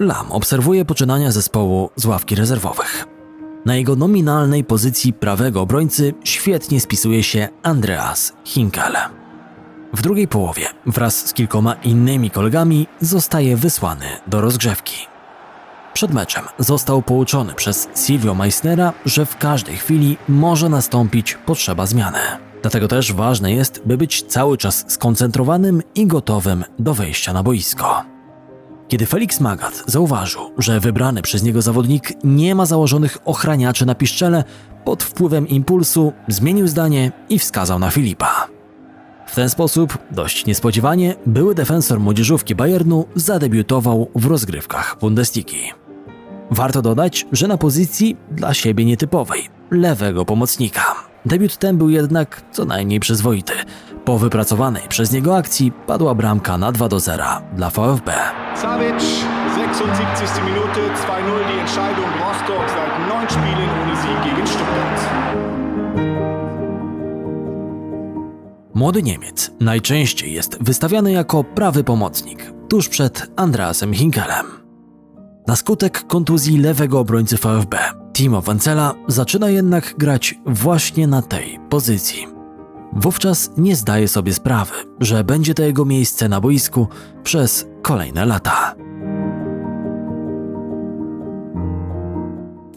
Lam 0.00 0.32
obserwuje 0.32 0.84
poczynania 0.84 1.30
zespołu 1.30 1.90
z 1.96 2.06
ławki 2.06 2.34
rezerwowych. 2.34 3.06
Na 3.64 3.76
jego 3.76 3.96
nominalnej 3.96 4.64
pozycji 4.64 5.12
prawego 5.12 5.60
obrońcy 5.60 6.14
świetnie 6.24 6.80
spisuje 6.80 7.22
się 7.22 7.48
Andreas 7.62 8.32
Hinkel. 8.44 8.96
W 9.94 10.02
drugiej 10.02 10.28
połowie 10.28 10.66
wraz 10.86 11.26
z 11.26 11.32
kilkoma 11.32 11.74
innymi 11.74 12.30
kolegami 12.30 12.86
zostaje 13.00 13.56
wysłany 13.56 14.06
do 14.26 14.40
rozgrzewki. 14.40 15.11
Przed 15.94 16.14
meczem 16.14 16.44
został 16.58 17.02
pouczony 17.02 17.54
przez 17.54 17.88
Silvio 18.06 18.34
Meissnera, 18.34 18.92
że 19.06 19.26
w 19.26 19.36
każdej 19.36 19.76
chwili 19.76 20.16
może 20.28 20.68
nastąpić 20.68 21.38
potrzeba 21.46 21.86
zmiany. 21.86 22.18
Dlatego 22.62 22.88
też 22.88 23.12
ważne 23.12 23.52
jest, 23.52 23.82
by 23.86 23.96
być 23.96 24.22
cały 24.22 24.58
czas 24.58 24.84
skoncentrowanym 24.88 25.82
i 25.94 26.06
gotowym 26.06 26.64
do 26.78 26.94
wejścia 26.94 27.32
na 27.32 27.42
boisko. 27.42 28.04
Kiedy 28.88 29.06
Felix 29.06 29.40
Magat 29.40 29.82
zauważył, 29.86 30.42
że 30.58 30.80
wybrany 30.80 31.22
przez 31.22 31.42
niego 31.42 31.62
zawodnik 31.62 32.12
nie 32.24 32.54
ma 32.54 32.66
założonych 32.66 33.18
ochraniaczy 33.24 33.86
na 33.86 33.94
piszczele, 33.94 34.44
pod 34.84 35.02
wpływem 35.02 35.48
impulsu 35.48 36.12
zmienił 36.28 36.68
zdanie 36.68 37.12
i 37.28 37.38
wskazał 37.38 37.78
na 37.78 37.90
Filipa. 37.90 38.48
W 39.26 39.34
ten 39.34 39.50
sposób, 39.50 39.98
dość 40.10 40.46
niespodziewanie, 40.46 41.14
były 41.26 41.54
defensor 41.54 42.00
młodzieżówki 42.00 42.54
Bayernu 42.54 43.06
zadebiutował 43.14 44.10
w 44.14 44.26
rozgrywkach 44.26 44.96
Bundesligi. 45.00 45.72
Warto 46.52 46.82
dodać, 46.82 47.26
że 47.32 47.48
na 47.48 47.58
pozycji 47.58 48.16
dla 48.30 48.54
siebie 48.54 48.84
nietypowej, 48.84 49.48
lewego 49.70 50.24
pomocnika. 50.24 50.94
Debiut 51.26 51.56
ten 51.56 51.78
był 51.78 51.88
jednak 51.88 52.42
co 52.50 52.64
najmniej 52.64 53.00
przyzwoity. 53.00 53.52
Po 54.04 54.18
wypracowanej 54.18 54.82
przez 54.88 55.12
niego 55.12 55.36
akcji 55.36 55.72
padła 55.86 56.14
bramka 56.14 56.58
na 56.58 56.72
2 56.72 56.88
do 56.88 57.00
0 57.00 57.24
dla 57.56 57.70
VfB. 57.70 58.12
Savic, 58.56 59.02
76. 59.78 60.32
Minute, 60.46 60.80
2-0 60.80 61.52
die 61.52 61.60
Entscheidung 61.60 62.08
Rostock 62.20 62.70
seit 62.70 63.08
neun 63.08 63.28
Spielen 63.28 63.70
ohne 63.70 63.96
Sieg 64.02 64.24
gegen 64.24 64.46
Stuttgart. 64.46 65.02
Młody 68.74 69.02
Niemiec 69.02 69.50
najczęściej 69.60 70.32
jest 70.32 70.62
wystawiany 70.62 71.12
jako 71.12 71.44
prawy 71.44 71.84
pomocnik, 71.84 72.52
tuż 72.68 72.88
przed 72.88 73.30
Andreasem 73.36 73.94
Hinkelem. 73.94 74.61
Na 75.46 75.56
skutek 75.56 76.06
kontuzji 76.06 76.58
lewego 76.58 77.00
obrońcy 77.00 77.36
VfB, 77.36 77.78
Timo 78.12 78.42
Wancela 78.42 78.94
zaczyna 79.08 79.48
jednak 79.48 79.94
grać 79.98 80.34
właśnie 80.46 81.06
na 81.06 81.22
tej 81.22 81.58
pozycji. 81.70 82.26
Wówczas 82.92 83.50
nie 83.56 83.76
zdaje 83.76 84.08
sobie 84.08 84.34
sprawy, 84.34 84.72
że 85.00 85.24
będzie 85.24 85.54
to 85.54 85.62
jego 85.62 85.84
miejsce 85.84 86.28
na 86.28 86.40
boisku 86.40 86.88
przez 87.22 87.66
kolejne 87.82 88.26
lata. 88.26 88.74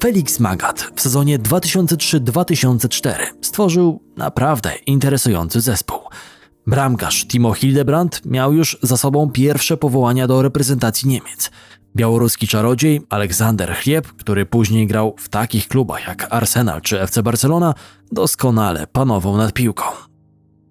Felix 0.02 0.40
Magat 0.40 0.92
w 0.96 1.02
sezonie 1.02 1.40
2003-2004 1.40 3.14
stworzył 3.42 4.02
naprawdę 4.18 4.76
interesujący 4.86 5.62
zespół. 5.62 6.00
Bramkarz 6.68 7.28
Timo 7.28 7.54
Hildebrandt 7.54 8.26
miał 8.26 8.54
już 8.54 8.78
za 8.82 8.98
sobą 8.98 9.30
pierwsze 9.30 9.78
powołania 9.78 10.28
do 10.28 10.42
reprezentacji 10.42 11.10
Niemiec. 11.10 11.52
Białoruski 11.96 12.48
czarodziej 12.48 13.02
Aleksander 13.10 13.76
Chlieb, 13.76 14.08
który 14.08 14.46
później 14.46 14.88
grał 14.88 15.16
w 15.18 15.30
takich 15.30 15.68
klubach 15.68 16.08
jak 16.08 16.28
Arsenal 16.30 16.82
czy 16.82 17.02
FC 17.02 17.24
Barcelona, 17.24 17.74
doskonale 18.12 18.88
panował 18.88 19.38
nad 19.38 19.54
piłką. 19.54 19.84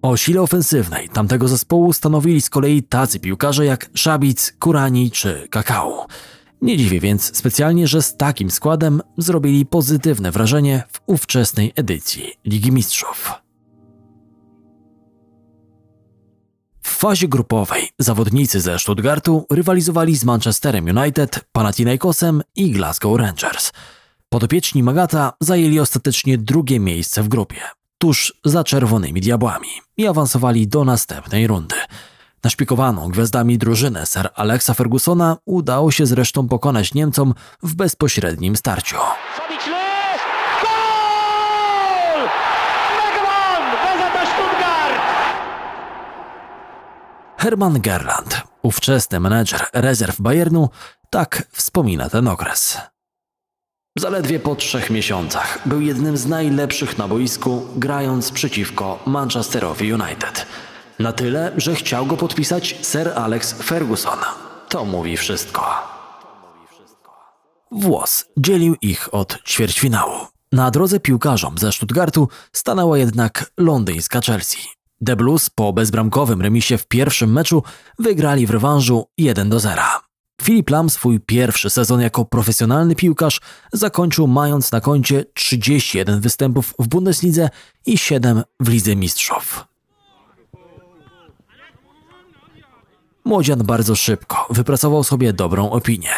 O 0.01 0.17
sile 0.17 0.41
ofensywnej 0.41 1.09
tamtego 1.09 1.47
zespołu 1.47 1.93
stanowili 1.93 2.41
z 2.41 2.49
kolei 2.49 2.83
tacy 2.83 3.19
piłkarze 3.19 3.65
jak 3.65 3.89
Szabic, 3.93 4.53
Kurani 4.59 5.11
czy 5.11 5.47
Kakao. 5.49 6.07
Nie 6.61 6.77
dziwię 6.77 6.99
więc 6.99 7.37
specjalnie, 7.37 7.87
że 7.87 8.01
z 8.01 8.17
takim 8.17 8.51
składem 8.51 9.01
zrobili 9.17 9.65
pozytywne 9.65 10.31
wrażenie 10.31 10.83
w 10.91 11.01
ówczesnej 11.05 11.73
edycji 11.75 12.33
Ligi 12.45 12.71
Mistrzów. 12.71 13.44
Fazie 16.95 17.27
grupowej 17.27 17.89
zawodnicy 17.99 18.61
ze 18.61 18.79
Stuttgartu 18.79 19.45
rywalizowali 19.51 20.15
z 20.15 20.23
Manchesterem 20.23 20.85
United, 20.97 21.45
Panathinaikosem 21.51 22.41
i 22.55 22.71
Glasgow 22.71 23.19
Rangers. 23.19 23.71
Podopieczni 24.29 24.83
Magata 24.83 25.33
zajęli 25.39 25.79
ostatecznie 25.79 26.37
drugie 26.37 26.79
miejsce 26.79 27.23
w 27.23 27.27
grupie, 27.27 27.61
tuż 27.97 28.33
za 28.45 28.63
Czerwonymi 28.63 29.21
Diabłami 29.21 29.67
i 29.97 30.07
awansowali 30.07 30.67
do 30.67 30.85
następnej 30.85 31.47
rundy. 31.47 31.75
Naszpikowaną 32.43 33.09
gwiazdami 33.09 33.57
drużynę 33.57 34.05
Sir 34.05 34.29
Alexa 34.35 34.73
Fergusona 34.73 35.37
udało 35.45 35.91
się 35.91 36.05
zresztą 36.05 36.47
pokonać 36.47 36.93
Niemcom 36.93 37.33
w 37.63 37.75
bezpośrednim 37.75 38.55
starciu. 38.55 38.95
Savic 39.37 39.65
löst! 39.67 40.25
Goal! 40.61 42.29
Weggewonnen! 42.97 43.63
VfB 43.83 44.17
Stuttgart! 44.33 45.01
Hermann 47.37 47.81
Gerland, 47.81 48.41
ówczesny 48.61 49.19
menedżer 49.19 49.65
rezerw 49.73 50.21
Bayernu, 50.21 50.69
tak 51.09 51.47
wspomina 51.51 52.09
ten 52.09 52.27
okres. 52.27 52.77
Zaledwie 53.97 54.39
po 54.39 54.55
trzech 54.55 54.89
miesiącach 54.89 55.59
był 55.65 55.81
jednym 55.81 56.17
z 56.17 56.25
najlepszych 56.25 56.97
na 56.97 57.07
boisku, 57.07 57.67
grając 57.75 58.31
przeciwko 58.31 58.99
Manchesterowi 59.05 59.93
United. 59.93 60.45
Na 60.99 61.13
tyle, 61.13 61.51
że 61.57 61.75
chciał 61.75 62.05
go 62.05 62.17
podpisać 62.17 62.75
Sir 62.81 63.13
Alex 63.15 63.53
Ferguson. 63.53 64.19
To 64.69 64.85
mówi 64.85 65.17
wszystko. 65.17 65.65
Włos 67.71 68.25
dzielił 68.37 68.75
ich 68.81 69.13
od 69.13 69.43
ćwierćfinału. 69.43 70.27
Na 70.51 70.71
drodze 70.71 70.99
piłkarzom 70.99 71.57
ze 71.57 71.71
Stuttgartu 71.71 72.27
stanęła 72.53 72.97
jednak 72.97 73.51
londyńska 73.57 74.21
Chelsea. 74.21 74.74
The 75.05 75.15
Blues 75.15 75.49
po 75.49 75.73
bezbramkowym 75.73 76.41
remisie 76.41 76.77
w 76.77 76.87
pierwszym 76.87 77.33
meczu 77.33 77.63
wygrali 77.99 78.47
w 78.47 78.49
rewanżu 78.49 79.05
1 79.17 79.49
do 79.49 79.59
0. 79.59 79.81
Filip 80.41 80.69
Lam 80.69 80.89
swój 80.89 81.19
pierwszy 81.19 81.69
sezon 81.69 82.01
jako 82.01 82.25
profesjonalny 82.25 82.95
piłkarz 82.95 83.41
zakończył 83.73 84.27
mając 84.27 84.71
na 84.71 84.81
koncie 84.81 85.25
31 85.33 86.21
występów 86.21 86.73
w 86.79 86.87
Bundeslidze 86.87 87.49
i 87.85 87.97
7 87.97 88.43
w 88.59 88.69
Lidze 88.69 88.95
Mistrzów. 88.95 89.65
Młodzian 93.25 93.63
bardzo 93.63 93.95
szybko 93.95 94.47
wypracował 94.49 95.03
sobie 95.03 95.33
dobrą 95.33 95.69
opinię. 95.69 96.11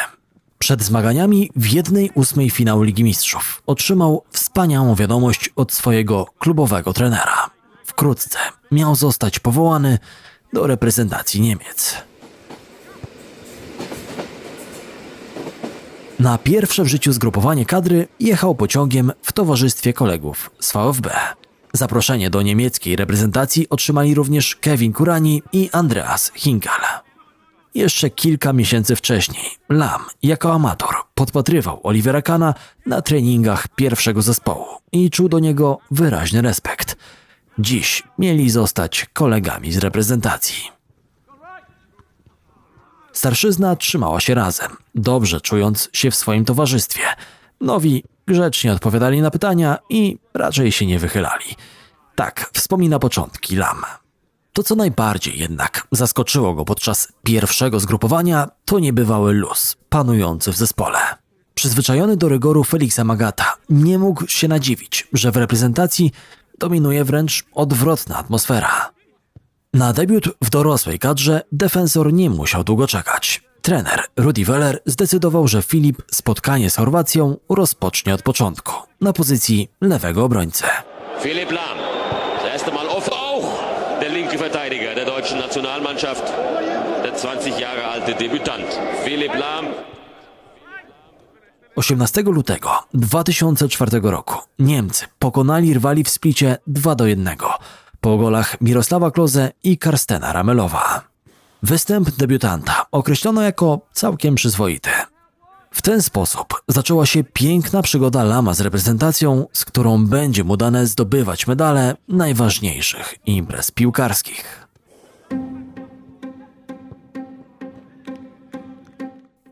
Przed 0.60 0.84
zmaganiami 0.84 1.50
w 1.56 1.72
jednej 1.72 2.12
ósmej 2.16 2.50
finału 2.50 2.84
Ligi 2.84 3.04
Mistrzów 3.04 3.62
otrzymał 3.66 4.24
wspaniałą 4.32 4.96
wiadomość 4.96 5.50
od 5.56 5.74
swojego 5.74 6.26
klubowego 6.40 6.94
trenera. 6.94 7.57
Wkrótce 7.98 8.40
miał 8.72 8.96
zostać 8.96 9.40
powołany 9.40 10.00
do 10.54 10.68
reprezentacji 10.68 11.42
Niemiec. 11.42 11.96
Na 16.20 16.38
pierwsze 16.38 16.84
w 16.84 16.88
życiu 16.88 17.14
zgrupowanie 17.14 17.66
kadry 17.66 18.08
jechał 18.20 18.56
pociągiem 18.56 19.12
w 19.22 19.32
towarzystwie 19.32 19.94
kolegów 19.94 20.50
z 20.60 20.74
VfB. 20.74 21.10
Zaproszenie 21.74 22.30
do 22.30 22.42
niemieckiej 22.42 22.96
reprezentacji 22.96 23.70
otrzymali 23.70 24.16
również 24.16 24.56
Kevin 24.56 24.94
Kurani 24.94 25.44
i 25.54 25.70
Andreas 25.72 26.32
Hinkal. 26.36 26.82
Jeszcze 27.76 28.10
kilka 28.10 28.54
miesięcy 28.54 28.96
wcześniej 28.96 29.46
Lam 29.70 30.02
jako 30.24 30.54
amator 30.54 30.96
podpatrywał 31.16 31.80
Olivera 31.84 32.22
Kana 32.22 32.54
na 32.86 33.02
treningach 33.02 33.68
pierwszego 33.68 34.22
zespołu 34.22 34.66
i 34.92 35.10
czuł 35.10 35.30
do 35.30 35.40
niego 35.40 35.80
wyraźny 35.92 36.42
respekt. 36.42 36.98
Dziś 37.60 38.04
mieli 38.20 38.50
zostać 38.50 39.06
kolegami 39.14 39.72
z 39.72 39.78
reprezentacji. 39.78 40.72
Starszyzna 43.14 43.76
trzymała 43.76 44.20
się 44.20 44.34
razem, 44.34 44.72
dobrze 44.96 45.42
czując 45.42 45.90
się 45.94 46.12
w 46.12 46.16
swoim 46.16 46.46
towarzystwie. 46.46 47.02
Nowi 47.62 48.04
grzecznie 48.28 48.74
odpowiadali 48.74 49.22
na 49.22 49.32
pytania 49.32 49.78
i 49.90 50.18
raczej 50.34 50.72
się 50.72 50.86
nie 50.86 51.00
wychylali. 51.00 51.56
Tak 52.16 52.50
wspomina 52.54 53.00
początki 53.00 53.56
Lam. 53.56 53.82
To, 54.54 54.64
co 54.64 54.76
najbardziej 54.76 55.40
jednak 55.40 55.88
zaskoczyło 55.92 56.54
go 56.54 56.66
podczas 56.66 57.14
pierwszego 57.24 57.80
zgrupowania, 57.80 58.50
to 58.66 58.80
niebywały 58.80 59.34
luz 59.34 59.78
panujący 59.90 60.52
w 60.52 60.58
zespole. 60.58 61.00
Przyzwyczajony 61.54 62.18
do 62.18 62.30
rygoru 62.30 62.64
Feliksa 62.64 63.04
Magata 63.04 63.56
nie 63.70 64.00
mógł 64.00 64.28
się 64.28 64.48
nadziwić, 64.48 65.08
że 65.14 65.32
w 65.32 65.38
reprezentacji 65.38 66.12
dominuje 66.58 67.04
wręcz 67.04 67.46
odwrotna 67.54 68.18
atmosfera. 68.18 68.92
Na 69.74 69.94
debiut 69.94 70.30
w 70.42 70.50
dorosłej 70.50 71.00
kadrze 71.00 71.42
defensor 71.52 72.14
nie 72.14 72.30
musiał 72.30 72.64
długo 72.64 72.88
czekać. 72.88 73.42
Trener 73.62 74.04
Rudi 74.18 74.46
Weller 74.46 74.80
zdecydował, 74.86 75.48
że 75.48 75.62
Filip 75.62 76.02
spotkanie 76.12 76.70
z 76.70 76.76
Chorwacją 76.76 77.38
rozpocznie 77.50 78.14
od 78.14 78.22
początku 78.22 78.74
na 79.02 79.14
pozycji 79.14 79.70
lewego 79.82 80.24
obrońcy. 80.24 80.64
Philipp 81.22 81.52
Lahm. 81.52 81.78
Erste 82.54 82.72
Mal 82.72 82.90
oft 82.90 83.10
auch 83.14 83.46
der 84.00 84.12
linke 84.12 84.38
Verteidiger 84.38 84.96
der 84.96 85.06
deutschen 85.06 85.40
Nationalmannschaft. 85.40 86.34
Der 87.04 87.14
20 87.14 87.60
Jahre 87.60 87.86
alte 87.88 88.12
Debütant. 88.14 88.80
Philipp 89.06 89.36
Lahm 89.36 89.66
18 91.78 92.22
lutego 92.22 92.70
2004 92.94 94.00
roku 94.04 94.36
Niemcy 94.60 95.06
pokonali 95.20 95.74
rywali 95.74 96.04
w 96.04 96.10
splicie 96.10 96.58
2 96.68 96.96
do 96.96 97.08
1 97.08 97.38
po 98.02 98.18
golach 98.18 98.62
Mirosława 98.62 99.12
Kloze 99.12 99.52
i 99.64 99.78
Karstena 99.78 100.34
Ramelowa. 100.34 101.02
Występ 101.64 102.12
debiutanta 102.12 102.86
określono 102.92 103.42
jako 103.42 103.80
całkiem 103.94 104.36
przyzwoity. 104.36 104.90
W 105.72 105.82
ten 105.82 106.02
sposób 106.02 106.64
zaczęła 106.68 107.06
się 107.06 107.24
piękna 107.24 107.82
przygoda 107.82 108.24
Lama 108.24 108.54
z 108.54 108.62
reprezentacją, 108.62 109.48
z 109.54 109.66
którą 109.66 110.06
będzie 110.06 110.44
mu 110.44 110.58
dane 110.58 110.88
zdobywać 110.88 111.48
medale 111.48 111.96
najważniejszych 112.08 113.16
imprez 113.26 113.72
piłkarskich. 113.72 114.67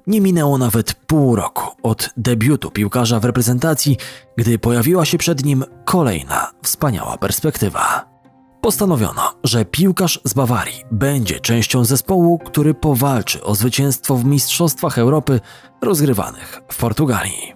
Nie 0.08 0.22
minęło 0.22 0.58
nawet 0.58 0.94
pół 0.94 1.36
roku 1.36 1.76
od 1.84 2.10
debiutu 2.18 2.72
piłkarza 2.72 3.20
w 3.20 3.26
reprezentacji, 3.26 3.98
gdy 4.38 4.60
pojawiła 4.60 5.06
się 5.06 5.18
przed 5.18 5.46
nim 5.46 5.64
kolejna 5.86 6.52
wspaniała 6.64 7.18
perspektywa. 7.18 8.16
Postanowiono, 8.62 9.22
że 9.44 9.66
piłkarz 9.66 10.20
z 10.24 10.34
Bawarii 10.34 10.84
będzie 10.92 11.40
częścią 11.40 11.86
zespołu, 11.86 12.40
który 12.40 12.74
powalczy 12.74 13.44
o 13.44 13.56
zwycięstwo 13.56 14.16
w 14.16 14.26
Mistrzostwach 14.26 14.98
Europy 14.98 15.40
rozgrywanych 15.82 16.62
w 16.72 16.78
Portugalii. 16.78 17.54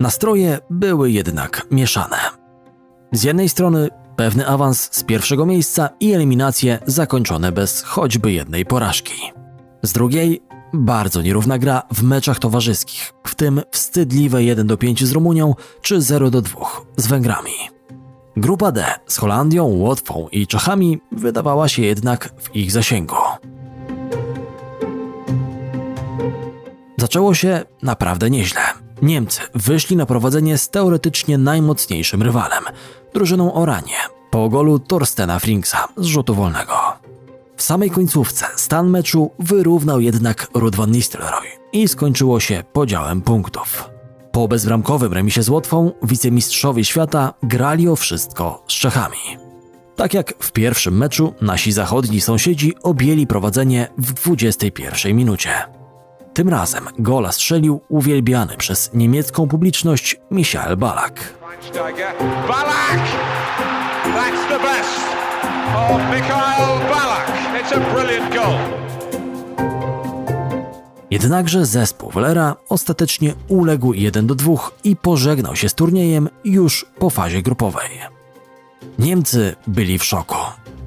Nastroje 0.00 0.58
były 0.70 1.10
jednak 1.10 1.66
mieszane. 1.70 2.16
Z 3.12 3.22
jednej 3.22 3.48
strony 3.48 3.88
pewny 4.16 4.46
awans 4.46 4.88
z 4.92 5.04
pierwszego 5.04 5.46
miejsca 5.46 5.88
i 6.00 6.12
eliminacje 6.12 6.78
zakończone 6.86 7.52
bez 7.52 7.82
choćby 7.82 8.32
jednej 8.32 8.66
porażki. 8.66 9.32
Z 9.82 9.92
drugiej 9.92 10.42
bardzo 10.74 11.22
nierówna 11.22 11.58
gra 11.58 11.82
w 11.92 12.02
meczach 12.02 12.38
towarzyskich, 12.38 13.12
w 13.26 13.34
tym 13.34 13.62
wstydliwe 13.70 14.44
1 14.44 14.66
do 14.66 14.76
5 14.76 15.04
z 15.04 15.12
Rumunią 15.12 15.54
czy 15.82 16.02
0 16.02 16.30
do 16.30 16.42
2 16.42 16.60
z 16.96 17.06
Węgrami. 17.06 17.52
Grupa 18.36 18.72
D 18.72 18.84
z 19.06 19.16
Holandią, 19.16 19.64
Łotwą 19.64 20.28
i 20.32 20.46
Czechami 20.46 21.00
wydawała 21.12 21.68
się 21.68 21.82
jednak 21.82 22.34
w 22.38 22.56
ich 22.56 22.72
zasięgu. 22.72 23.16
Zaczęło 26.96 27.34
się 27.34 27.64
naprawdę 27.82 28.30
nieźle. 28.30 28.60
Niemcy 29.02 29.40
wyszli 29.54 29.96
na 29.96 30.06
prowadzenie 30.06 30.58
z 30.58 30.70
teoretycznie 30.70 31.38
najmocniejszym 31.38 32.22
rywalem, 32.22 32.64
drużyną 33.14 33.54
Oranie, 33.54 33.96
po 34.30 34.48
golu 34.48 34.78
Torstena 34.78 35.38
Frinksa 35.38 35.88
z 35.96 36.04
rzutu 36.04 36.34
wolnego. 36.34 36.74
W 37.64 37.66
samej 37.66 37.90
końcówce 37.90 38.46
stan 38.56 38.90
meczu 38.90 39.30
wyrównał 39.38 40.00
jednak 40.00 40.48
Ruud 40.54 40.76
van 40.76 40.90
Nistelrooy 40.90 41.46
i 41.72 41.88
skończyło 41.88 42.40
się 42.40 42.64
podziałem 42.72 43.22
punktów. 43.22 43.90
Po 44.32 44.48
bezbramkowym 44.48 45.12
remisie 45.12 45.42
z 45.42 45.48
Łotwą 45.48 45.92
wicemistrzowie 46.02 46.84
świata 46.84 47.34
grali 47.42 47.88
o 47.88 47.96
wszystko 47.96 48.64
z 48.68 48.72
Czechami. 48.72 49.16
Tak 49.96 50.14
jak 50.14 50.34
w 50.38 50.52
pierwszym 50.52 50.96
meczu 50.96 51.34
nasi 51.40 51.72
zachodni 51.72 52.20
sąsiedzi 52.20 52.74
objęli 52.82 53.26
prowadzenie 53.26 53.88
w 53.98 54.12
21 54.12 55.16
minucie. 55.16 55.50
Tym 56.34 56.48
razem 56.48 56.88
gola 56.98 57.32
strzelił 57.32 57.80
uwielbiany 57.88 58.56
przez 58.56 58.90
niemiecką 58.94 59.48
publiczność 59.48 60.20
Michael 60.30 60.76
Balak. 60.76 61.34
Ballack! 62.48 63.04
That's 64.04 64.48
the 64.48 64.58
best 64.58 65.00
of 65.90 66.00
Mikhail 66.10 66.78
Ballack. 66.90 67.43
Jednakże 71.10 71.66
zespół 71.66 72.10
Wellera 72.10 72.56
ostatecznie 72.68 73.34
uległ 73.48 73.92
1 73.92 74.26
do 74.26 74.34
2 74.34 74.52
i 74.84 74.96
pożegnał 74.96 75.56
się 75.56 75.68
z 75.68 75.74
turniejem 75.74 76.28
już 76.44 76.86
po 76.98 77.10
fazie 77.10 77.42
grupowej. 77.42 77.90
Niemcy 78.98 79.56
byli 79.66 79.98
w 79.98 80.04
szoku. 80.04 80.36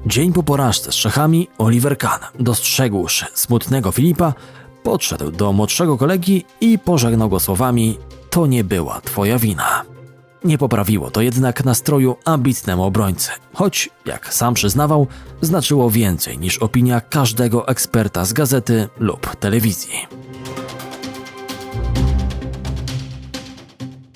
Dzień 0.06 0.32
po 0.32 0.42
porażce 0.42 0.92
z 0.92 0.94
Czechami 0.94 1.48
Oliver 1.58 1.98
Kahn, 1.98 2.24
dostrzegłszy 2.40 3.26
smutnego 3.34 3.92
Filipa, 3.92 4.34
podszedł 4.82 5.30
do 5.30 5.52
młodszego 5.52 5.98
kolegi 5.98 6.44
i 6.60 6.78
pożegnał 6.78 7.28
go 7.28 7.40
słowami: 7.40 7.98
To 8.30 8.46
nie 8.46 8.64
była 8.64 9.00
twoja 9.00 9.38
wina. 9.38 9.84
Nie 10.44 10.58
poprawiło 10.58 11.10
to 11.10 11.20
jednak 11.20 11.64
nastroju 11.64 12.16
ambitnemu 12.24 12.84
obrońcy, 12.84 13.30
choć, 13.54 13.90
jak 14.06 14.34
sam 14.34 14.54
przyznawał, 14.54 15.06
znaczyło 15.40 15.90
więcej 15.90 16.38
niż 16.38 16.58
opinia 16.58 17.00
każdego 17.00 17.68
eksperta 17.68 18.24
z 18.24 18.32
gazety 18.32 18.88
lub 18.98 19.36
telewizji. 19.36 20.06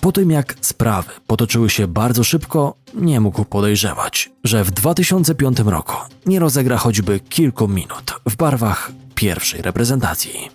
Po 0.00 0.12
tym 0.12 0.30
jak 0.30 0.54
sprawy 0.60 1.10
potoczyły 1.26 1.70
się 1.70 1.86
bardzo 1.86 2.24
szybko, 2.24 2.74
nie 2.94 3.20
mógł 3.20 3.44
podejrzewać, 3.44 4.30
że 4.44 4.64
w 4.64 4.70
2005 4.70 5.58
roku 5.58 5.96
nie 6.26 6.38
rozegra 6.38 6.76
choćby 6.76 7.20
kilku 7.20 7.68
minut 7.68 8.14
w 8.26 8.36
barwach 8.36 8.92
pierwszej 9.14 9.62
reprezentacji. 9.62 10.50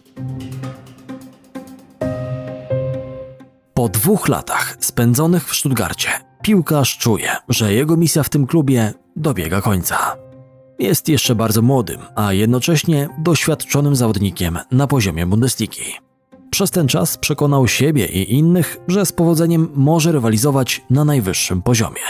Po 3.77 3.89
dwóch 3.89 4.27
latach 4.27 4.77
spędzonych 4.79 5.49
w 5.49 5.55
Stuttgarcie, 5.55 6.09
piłkarz 6.41 6.97
czuje, 6.97 7.31
że 7.49 7.73
jego 7.73 7.97
misja 7.97 8.23
w 8.23 8.29
tym 8.29 8.47
klubie 8.47 8.93
dobiega 9.15 9.61
końca. 9.61 10.15
Jest 10.79 11.09
jeszcze 11.09 11.35
bardzo 11.35 11.61
młodym, 11.61 12.01
a 12.15 12.33
jednocześnie 12.33 13.09
doświadczonym 13.17 13.95
zawodnikiem 13.95 14.59
na 14.71 14.87
poziomie 14.87 15.25
Bundesligi. 15.25 15.93
Przez 16.49 16.71
ten 16.71 16.87
czas 16.87 17.17
przekonał 17.17 17.67
siebie 17.67 18.05
i 18.05 18.33
innych, 18.33 18.77
że 18.87 19.05
z 19.05 19.11
powodzeniem 19.11 19.69
może 19.75 20.11
rywalizować 20.11 20.81
na 20.89 21.05
najwyższym 21.05 21.61
poziomie. 21.61 22.01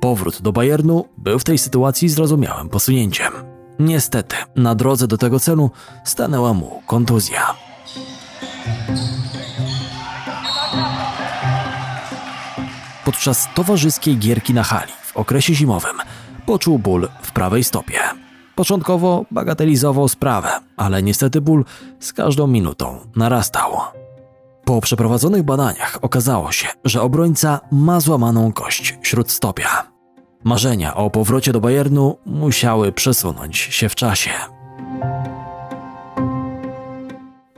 Powrót 0.00 0.42
do 0.42 0.52
Bayernu 0.52 1.04
był 1.18 1.38
w 1.38 1.44
tej 1.44 1.58
sytuacji 1.58 2.08
zrozumiałym 2.08 2.68
posunięciem. 2.68 3.32
Niestety, 3.78 4.36
na 4.56 4.74
drodze 4.74 5.06
do 5.06 5.18
tego 5.18 5.40
celu 5.40 5.70
stanęła 6.04 6.54
mu 6.54 6.82
kontuzja. 6.86 7.54
Podczas 13.10 13.48
towarzyskiej 13.54 14.18
gierki 14.18 14.54
na 14.54 14.62
hali 14.62 14.92
w 15.02 15.16
okresie 15.16 15.54
zimowym 15.54 15.96
poczuł 16.46 16.78
ból 16.78 17.08
w 17.22 17.32
prawej 17.32 17.64
stopie. 17.64 17.98
Początkowo 18.54 19.24
bagatelizował 19.30 20.08
sprawę, 20.08 20.50
ale 20.76 21.02
niestety 21.02 21.40
ból 21.40 21.64
z 22.00 22.12
każdą 22.12 22.46
minutą 22.46 22.98
narastał. 23.16 23.72
Po 24.64 24.80
przeprowadzonych 24.80 25.42
badaniach 25.42 25.98
okazało 26.02 26.52
się, 26.52 26.68
że 26.84 27.02
obrońca 27.02 27.60
ma 27.72 28.00
złamaną 28.00 28.52
kość 28.52 28.98
śródstopia. 29.02 29.86
Marzenia 30.44 30.94
o 30.94 31.10
powrocie 31.10 31.52
do 31.52 31.60
Bayernu 31.60 32.16
musiały 32.26 32.92
przesunąć 32.92 33.56
się 33.56 33.88
w 33.88 33.94
czasie. 33.94 34.30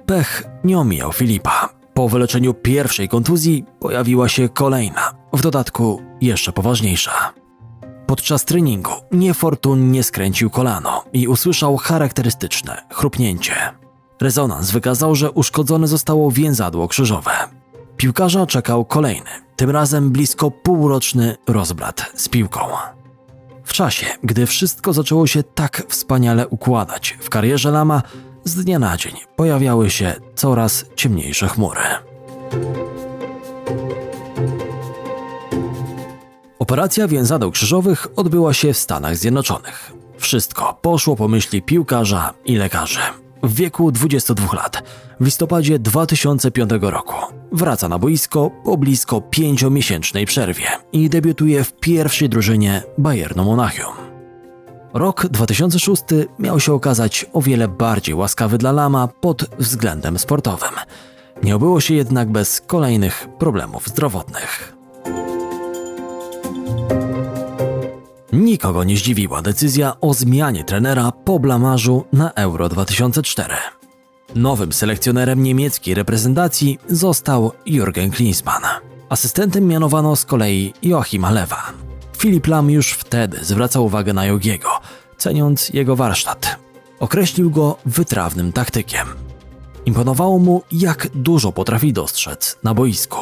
Pech 0.06 0.44
nie 0.64 0.78
omijał 0.78 1.12
Filipa. 1.12 1.68
Po 1.94 2.08
wyleczeniu 2.08 2.54
pierwszej 2.54 3.08
kontuzji 3.08 3.64
pojawiła 3.80 4.28
się 4.28 4.48
kolejna, 4.48 5.12
w 5.32 5.40
dodatku 5.42 6.02
jeszcze 6.20 6.52
poważniejsza. 6.52 7.32
Podczas 8.06 8.44
treningu 8.44 8.92
niefortunnie 9.12 10.02
skręcił 10.02 10.50
kolano 10.50 11.04
i 11.12 11.28
usłyszał 11.28 11.76
charakterystyczne 11.76 12.82
chrupnięcie. 12.90 13.54
Rezonans 14.20 14.70
wykazał, 14.70 15.14
że 15.14 15.30
uszkodzone 15.30 15.86
zostało 15.86 16.30
więzadło 16.30 16.88
krzyżowe. 16.88 17.30
Piłkarza 17.96 18.46
czekał 18.46 18.84
kolejny, 18.84 19.30
tym 19.56 19.70
razem 19.70 20.10
blisko 20.10 20.50
półroczny 20.50 21.36
rozbrat 21.48 22.12
z 22.14 22.28
piłką. 22.28 22.60
W 23.64 23.72
czasie, 23.72 24.06
gdy 24.22 24.46
wszystko 24.46 24.92
zaczęło 24.92 25.26
się 25.26 25.42
tak 25.42 25.82
wspaniale 25.88 26.48
układać 26.48 27.18
w 27.20 27.28
karierze 27.28 27.70
Lama, 27.70 28.02
z 28.44 28.64
dnia 28.64 28.78
na 28.78 28.96
dzień 28.96 29.12
pojawiały 29.36 29.90
się 29.90 30.14
coraz 30.34 30.84
ciemniejsze 30.96 31.48
chmury. 31.48 31.80
Operacja 36.58 37.08
więzadeł 37.08 37.50
krzyżowych 37.50 38.06
odbyła 38.16 38.54
się 38.54 38.72
w 38.72 38.78
Stanach 38.78 39.16
Zjednoczonych. 39.16 39.92
Wszystko 40.18 40.78
poszło 40.82 41.16
po 41.16 41.28
myśli 41.28 41.62
piłkarza 41.62 42.34
i 42.44 42.56
lekarzy. 42.56 43.00
W 43.42 43.54
wieku 43.54 43.92
22 43.92 44.56
lat, 44.56 44.82
w 45.20 45.24
listopadzie 45.24 45.78
2005 45.78 46.70
roku, 46.80 47.14
wraca 47.52 47.88
na 47.88 47.98
boisko 47.98 48.50
po 48.64 48.76
blisko 48.76 49.20
pięciomiesięcznej 49.20 50.26
przerwie 50.26 50.66
i 50.92 51.08
debiutuje 51.08 51.64
w 51.64 51.72
pierwszej 51.72 52.28
drużynie 52.28 52.82
Bayernu 52.98 53.44
Monachium. 53.44 54.11
Rok 54.94 55.26
2006 55.26 56.02
miał 56.38 56.60
się 56.60 56.72
okazać 56.72 57.26
o 57.32 57.42
wiele 57.42 57.68
bardziej 57.68 58.14
łaskawy 58.14 58.58
dla 58.58 58.72
Lama 58.72 59.08
pod 59.08 59.44
względem 59.58 60.18
sportowym. 60.18 60.70
Nie 61.42 61.56
obyło 61.56 61.80
się 61.80 61.94
jednak 61.94 62.30
bez 62.30 62.60
kolejnych 62.60 63.28
problemów 63.38 63.88
zdrowotnych. 63.88 64.76
Nikogo 68.32 68.84
nie 68.84 68.96
zdziwiła 68.96 69.42
decyzja 69.42 70.00
o 70.00 70.14
zmianie 70.14 70.64
trenera 70.64 71.12
po 71.24 71.38
blamarzu 71.38 72.04
na 72.12 72.32
Euro 72.32 72.68
2004. 72.68 73.54
Nowym 74.34 74.72
selekcjonerem 74.72 75.42
niemieckiej 75.42 75.94
reprezentacji 75.94 76.78
został 76.88 77.52
Jürgen 77.66 78.10
Klinsmann. 78.10 78.62
Asystentem 79.08 79.66
mianowano 79.66 80.16
z 80.16 80.24
kolei 80.24 80.74
Joachima 80.82 81.30
Lewa. 81.30 81.81
Filip 82.22 82.46
Lam 82.46 82.70
już 82.70 82.92
wtedy 82.92 83.44
zwracał 83.44 83.84
uwagę 83.84 84.12
na 84.12 84.26
Jogiego, 84.26 84.68
ceniąc 85.16 85.68
jego 85.68 85.96
warsztat. 85.96 86.56
Określił 87.00 87.50
go 87.50 87.76
wytrawnym 87.86 88.52
taktykiem. 88.52 89.06
Imponowało 89.86 90.38
mu, 90.38 90.62
jak 90.72 91.08
dużo 91.14 91.52
potrafi 91.52 91.92
dostrzec 91.92 92.58
na 92.62 92.74
boisku. 92.74 93.18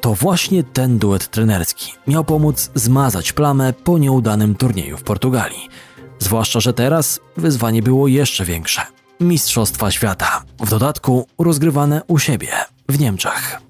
To 0.00 0.14
właśnie 0.14 0.64
ten 0.64 0.98
duet 0.98 1.30
trenerski 1.30 1.92
miał 2.06 2.24
pomóc 2.24 2.70
zmazać 2.74 3.32
plamę 3.32 3.72
po 3.72 3.98
nieudanym 3.98 4.54
turnieju 4.54 4.96
w 4.96 5.02
Portugalii. 5.02 5.68
Zwłaszcza, 6.18 6.60
że 6.60 6.72
teraz 6.72 7.20
wyzwanie 7.36 7.82
było 7.82 8.08
jeszcze 8.08 8.44
większe. 8.44 8.82
Mistrzostwa 9.20 9.90
świata, 9.90 10.42
w 10.60 10.70
dodatku 10.70 11.26
rozgrywane 11.38 12.02
u 12.08 12.18
siebie, 12.18 12.48
w 12.88 13.00
Niemczech. 13.00 13.60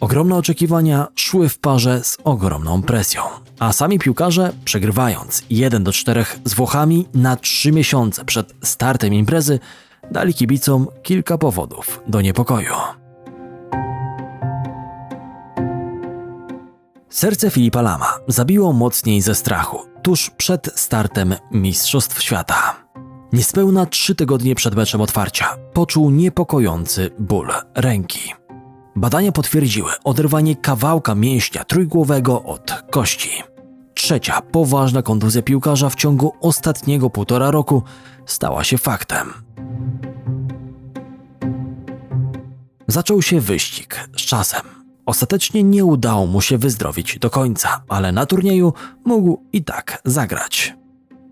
Ogromne 0.00 0.36
oczekiwania 0.36 1.06
szły 1.14 1.48
w 1.48 1.58
parze 1.58 2.04
z 2.04 2.18
ogromną 2.24 2.82
presją, 2.82 3.22
a 3.58 3.72
sami 3.72 3.98
piłkarze, 3.98 4.52
przegrywając 4.64 5.42
1 5.50 5.84
do 5.84 5.92
4 5.92 6.24
z 6.44 6.54
Włochami 6.54 7.08
na 7.14 7.36
3 7.36 7.72
miesiące 7.72 8.24
przed 8.24 8.54
startem 8.62 9.14
imprezy, 9.14 9.58
dali 10.10 10.34
kibicom 10.34 10.86
kilka 11.02 11.38
powodów 11.38 12.00
do 12.08 12.20
niepokoju. 12.20 12.74
Serce 17.08 17.50
Filipa 17.50 17.82
Lama 17.82 18.18
zabiło 18.28 18.72
mocniej 18.72 19.20
ze 19.22 19.34
strachu 19.34 19.78
tuż 20.02 20.30
przed 20.30 20.70
startem 20.74 21.34
Mistrzostw 21.50 22.22
Świata. 22.22 22.76
Niespełna 23.32 23.86
trzy 23.86 24.14
tygodnie 24.14 24.54
przed 24.54 24.74
meczem 24.74 25.00
otwarcia 25.00 25.56
poczuł 25.72 26.10
niepokojący 26.10 27.10
ból 27.18 27.48
ręki. 27.74 28.45
Badania 28.96 29.32
potwierdziły 29.32 29.90
oderwanie 30.04 30.56
kawałka 30.56 31.14
mięśnia 31.14 31.64
trójgłowego 31.64 32.42
od 32.42 32.82
kości. 32.90 33.30
Trzecia 33.94 34.42
poważna 34.42 35.02
kontuzja 35.02 35.42
piłkarza 35.42 35.90
w 35.90 35.94
ciągu 35.94 36.32
ostatniego 36.40 37.10
półtora 37.10 37.50
roku 37.50 37.82
stała 38.26 38.64
się 38.64 38.78
faktem. 38.78 39.32
Zaczął 42.88 43.22
się 43.22 43.40
wyścig 43.40 44.08
z 44.16 44.20
czasem. 44.20 44.60
Ostatecznie 45.06 45.62
nie 45.62 45.84
udało 45.84 46.26
mu 46.26 46.40
się 46.40 46.58
wyzdrowić 46.58 47.18
do 47.18 47.30
końca, 47.30 47.82
ale 47.88 48.12
na 48.12 48.26
turnieju 48.26 48.72
mógł 49.04 49.42
i 49.52 49.64
tak 49.64 50.02
zagrać. 50.04 50.74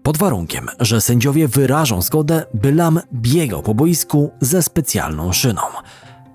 Pod 0.03 0.16
warunkiem, 0.16 0.68
że 0.81 1.00
sędziowie 1.00 1.48
wyrażą 1.48 2.03
zgodę, 2.03 2.46
by 2.55 2.72
Lam 2.72 3.00
biegał 3.12 3.62
po 3.62 3.74
boisku 3.74 4.31
ze 4.40 4.62
specjalną 4.62 5.33
szyną. 5.33 5.62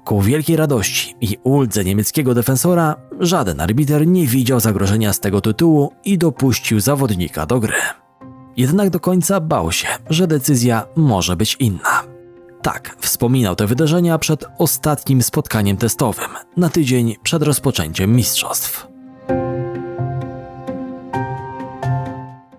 Ku 0.10 0.22
wielkiej 0.22 0.56
radości 0.56 1.16
i 1.22 1.38
uldze 1.44 1.84
niemieckiego 1.84 2.34
defensora, 2.34 2.96
żaden 3.20 3.62
arbiter 3.62 4.08
nie 4.08 4.28
widział 4.28 4.60
zagrożenia 4.60 5.14
z 5.14 5.20
tego 5.20 5.42
tytułu 5.42 5.94
i 6.06 6.18
dopuścił 6.18 6.80
zawodnika 6.80 7.46
do 7.46 7.60
gry. 7.60 7.82
Jednak 8.58 8.90
do 8.90 9.00
końca 9.00 9.40
bał 9.40 9.72
się, 9.72 9.88
że 10.10 10.28
decyzja 10.28 10.86
może 10.96 11.36
być 11.36 11.56
inna. 11.60 12.04
Tak 12.62 12.96
wspominał 13.00 13.56
te 13.56 13.68
wydarzenia 13.68 14.18
przed 14.18 14.46
ostatnim 14.58 15.22
spotkaniem 15.22 15.78
testowym, 15.78 16.30
na 16.58 16.70
tydzień 16.70 17.16
przed 17.24 17.44
rozpoczęciem 17.44 18.16
mistrzostw. 18.16 18.88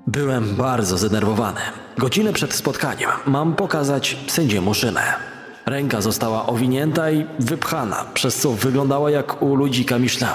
Byłem 0.06 0.56
bardzo 0.56 0.98
zdenerwowany. 0.98 1.60
Godzinę 1.98 2.32
przed 2.32 2.54
spotkaniem 2.54 3.10
mam 3.26 3.54
pokazać 3.54 4.16
sędziemu 4.26 4.74
szynę. 4.74 5.29
Ręka 5.70 6.00
została 6.00 6.46
owinięta 6.46 7.10
i 7.10 7.26
wypchana, 7.38 8.04
przez 8.14 8.36
co 8.36 8.52
wyglądała 8.52 9.10
jak 9.10 9.42
u 9.42 9.54
ludzika 9.54 9.98
Michelin. 9.98 10.28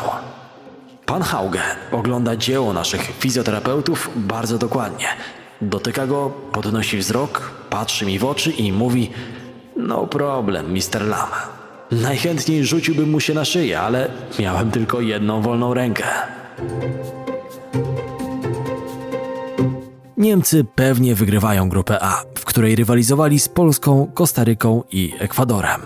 Pan 1.05 1.21
Hauge 1.21 1.61
ogląda 1.91 2.35
dzieło 2.35 2.73
naszych 2.73 3.01
fizjoterapeutów 3.01 4.09
bardzo 4.15 4.57
dokładnie. 4.57 5.05
Dotyka 5.61 6.07
go, 6.07 6.31
podnosi 6.51 6.97
wzrok, 6.97 7.51
patrzy 7.69 8.05
mi 8.05 8.19
w 8.19 8.25
oczy 8.25 8.51
i 8.51 8.71
mówi 8.71 9.11
no 9.77 10.07
problem, 10.07 10.71
Mr. 10.71 11.01
Lam. 11.07 11.29
Najchętniej 11.91 12.65
rzuciłbym 12.65 13.09
mu 13.09 13.19
się 13.19 13.33
na 13.33 13.45
szyję, 13.45 13.81
ale 13.81 14.07
miałem 14.39 14.71
tylko 14.71 15.01
jedną 15.01 15.41
wolną 15.41 15.73
rękę. 15.73 16.03
Niemcy 20.25 20.65
pewnie 20.75 21.15
wygrywają 21.15 21.69
grupę 21.69 22.03
A, 22.03 22.23
w 22.35 22.45
której 22.45 22.75
rywalizowali 22.75 23.39
z 23.39 23.49
Polską, 23.49 24.11
Kostaryką 24.13 24.83
i 24.91 25.13
Ekwadorem. 25.19 25.81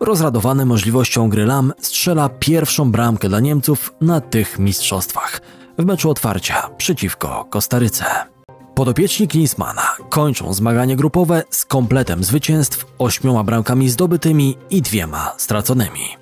Rozradowany 0.00 0.66
możliwością 0.66 1.28
gry 1.28 1.46
Lam 1.46 1.72
strzela 1.80 2.28
pierwszą 2.28 2.92
bramkę 2.92 3.28
dla 3.28 3.40
Niemców 3.40 3.94
na 4.00 4.20
tych 4.20 4.58
mistrzostwach 4.58 5.40
w 5.78 5.84
meczu 5.84 6.10
otwarcia 6.10 6.70
przeciwko 6.76 7.44
Kostaryce. 7.50 8.04
Podopieczni 8.74 9.28
Klinsmana 9.28 9.96
kończą 10.08 10.54
zmaganie 10.54 10.96
grupowe 10.96 11.42
z 11.50 11.64
kompletem 11.64 12.24
zwycięstw, 12.24 12.86
ośmioma 12.98 13.44
bramkami 13.44 13.88
zdobytymi 13.88 14.56
i 14.70 14.82
dwiema 14.82 15.32
straconymi. 15.36 16.16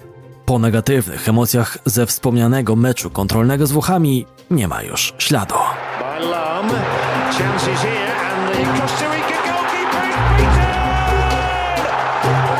Po 0.47 0.59
negatywnych 0.59 1.29
emocjach 1.29 1.79
ze 1.85 2.07
wspomnianego 2.07 2.77
meczu 2.77 3.11
kontrolnego 3.11 3.67
z 3.67 3.73
Włochami 3.73 4.27
nie 4.51 4.69
ma 4.69 4.83
już 4.83 5.15
śladu. 5.19 5.55
Lam. 6.21 6.69
Chances 7.37 7.81
here, 7.83 8.15
and 8.29 8.49
the 8.49 8.63
Costa 8.81 9.07
Rica 9.15 9.37
goalkeeper 9.47 10.05
is 10.11 10.17
beaten! 10.37 10.71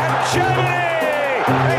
And 0.05 0.15
Germany! 0.33 0.87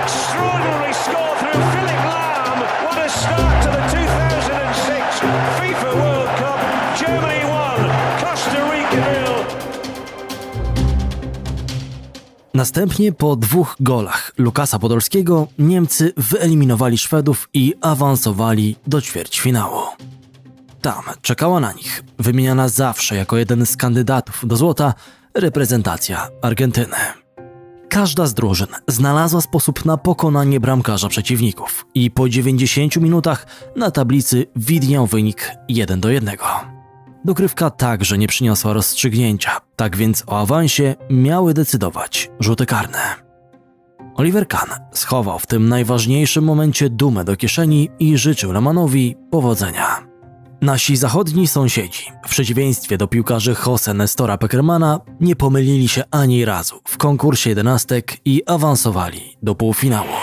Extraordinary 0.02 0.94
score 0.94 1.34
through 1.40 1.62
Philip 1.74 2.02
Lahm. 2.12 2.58
What 2.86 2.98
a 3.06 3.10
start 3.10 3.56
to 3.64 3.70
the 3.78 3.84
2006 3.94 5.22
FIFA 5.58 5.90
World 6.02 6.32
Cup. 6.40 6.60
Germany 7.00 7.42
won, 7.52 7.80
Costa 8.22 8.60
Rica 8.72 9.02
nil. 9.12 9.36
Następnie 12.54 13.12
po 13.12 13.36
dwóch 13.36 13.76
golach 13.80 14.32
Lukasa 14.38 14.80
Podolskiego 14.80 15.48
Niemcy 15.60 16.14
wyeliminowali 16.18 16.98
Szwedów 16.98 17.50
i 17.54 17.74
awansowali 17.82 18.76
do 18.88 19.02
ćwierćfinału. 19.02 19.82
Tam 20.82 21.04
czekała 21.22 21.60
na 21.60 21.74
nich, 21.74 22.04
wymieniana 22.20 22.70
zawsze 22.70 23.16
jako 23.16 23.38
jeden 23.38 23.66
z 23.66 23.78
kandydatów 23.78 24.48
do 24.48 24.56
złota, 24.56 24.94
reprezentacja 25.36 26.28
Argentyny. 26.42 26.96
Każda 27.90 28.26
z 28.26 28.34
drużyn 28.34 28.68
znalazła 28.88 29.42
sposób 29.42 29.86
na 29.86 29.98
pokonanie 29.98 30.60
bramkarza 30.60 31.10
przeciwników 31.10 31.86
i 31.96 32.12
po 32.12 32.30
90 32.30 32.98
minutach 32.98 33.46
na 33.76 33.92
tablicy 33.92 34.46
widniał 34.56 35.08
wynik 35.08 35.52
1 35.70 36.00
do 36.00 36.10
1. 36.10 36.38
Dogrywka 37.26 37.70
także 37.70 38.18
nie 38.18 38.28
przyniosła 38.28 38.74
rozstrzygnięcia, 38.74 39.58
tak 39.76 39.98
więc 39.98 40.24
o 40.28 40.40
awansie 40.40 40.96
miały 41.10 41.54
decydować 41.54 42.30
rzuty 42.40 42.66
karne. 42.66 43.28
Oliver 44.16 44.48
Kahn 44.48 44.72
schował 44.94 45.40
w 45.40 45.48
tym 45.48 45.70
najważniejszym 45.70 46.44
momencie 46.44 46.90
dumę 46.90 47.24
do 47.24 47.36
kieszeni 47.36 47.90
i 48.00 48.18
życzył 48.18 48.52
Lamanowi 48.52 49.16
powodzenia. 49.32 50.07
Nasi 50.62 50.96
zachodni 50.96 51.48
sąsiedzi, 51.48 52.06
w 52.26 52.30
przeciwieństwie 52.30 52.98
do 52.98 53.08
piłkarzy 53.08 53.56
Jose 53.66 53.94
Nestora 53.94 54.38
Peckermana, 54.38 55.00
nie 55.20 55.36
pomylili 55.36 55.88
się 55.88 56.04
ani 56.12 56.46
razu 56.46 56.80
w 56.88 56.98
konkursie 56.98 57.50
jedenastek 57.50 58.18
i 58.26 58.44
awansowali 58.46 59.38
do 59.44 59.56
półfinału. 59.56 60.14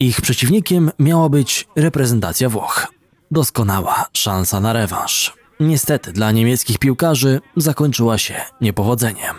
Ich 0.00 0.20
przeciwnikiem 0.20 0.90
miała 0.98 1.28
być 1.28 1.68
reprezentacja 1.76 2.48
Włoch. 2.48 2.86
Doskonała 3.30 4.06
szansa 4.12 4.60
na 4.60 4.72
rewanż. 4.72 5.37
Niestety 5.60 6.12
dla 6.12 6.32
niemieckich 6.32 6.78
piłkarzy 6.78 7.40
zakończyła 7.56 8.18
się 8.18 8.34
niepowodzeniem. 8.60 9.36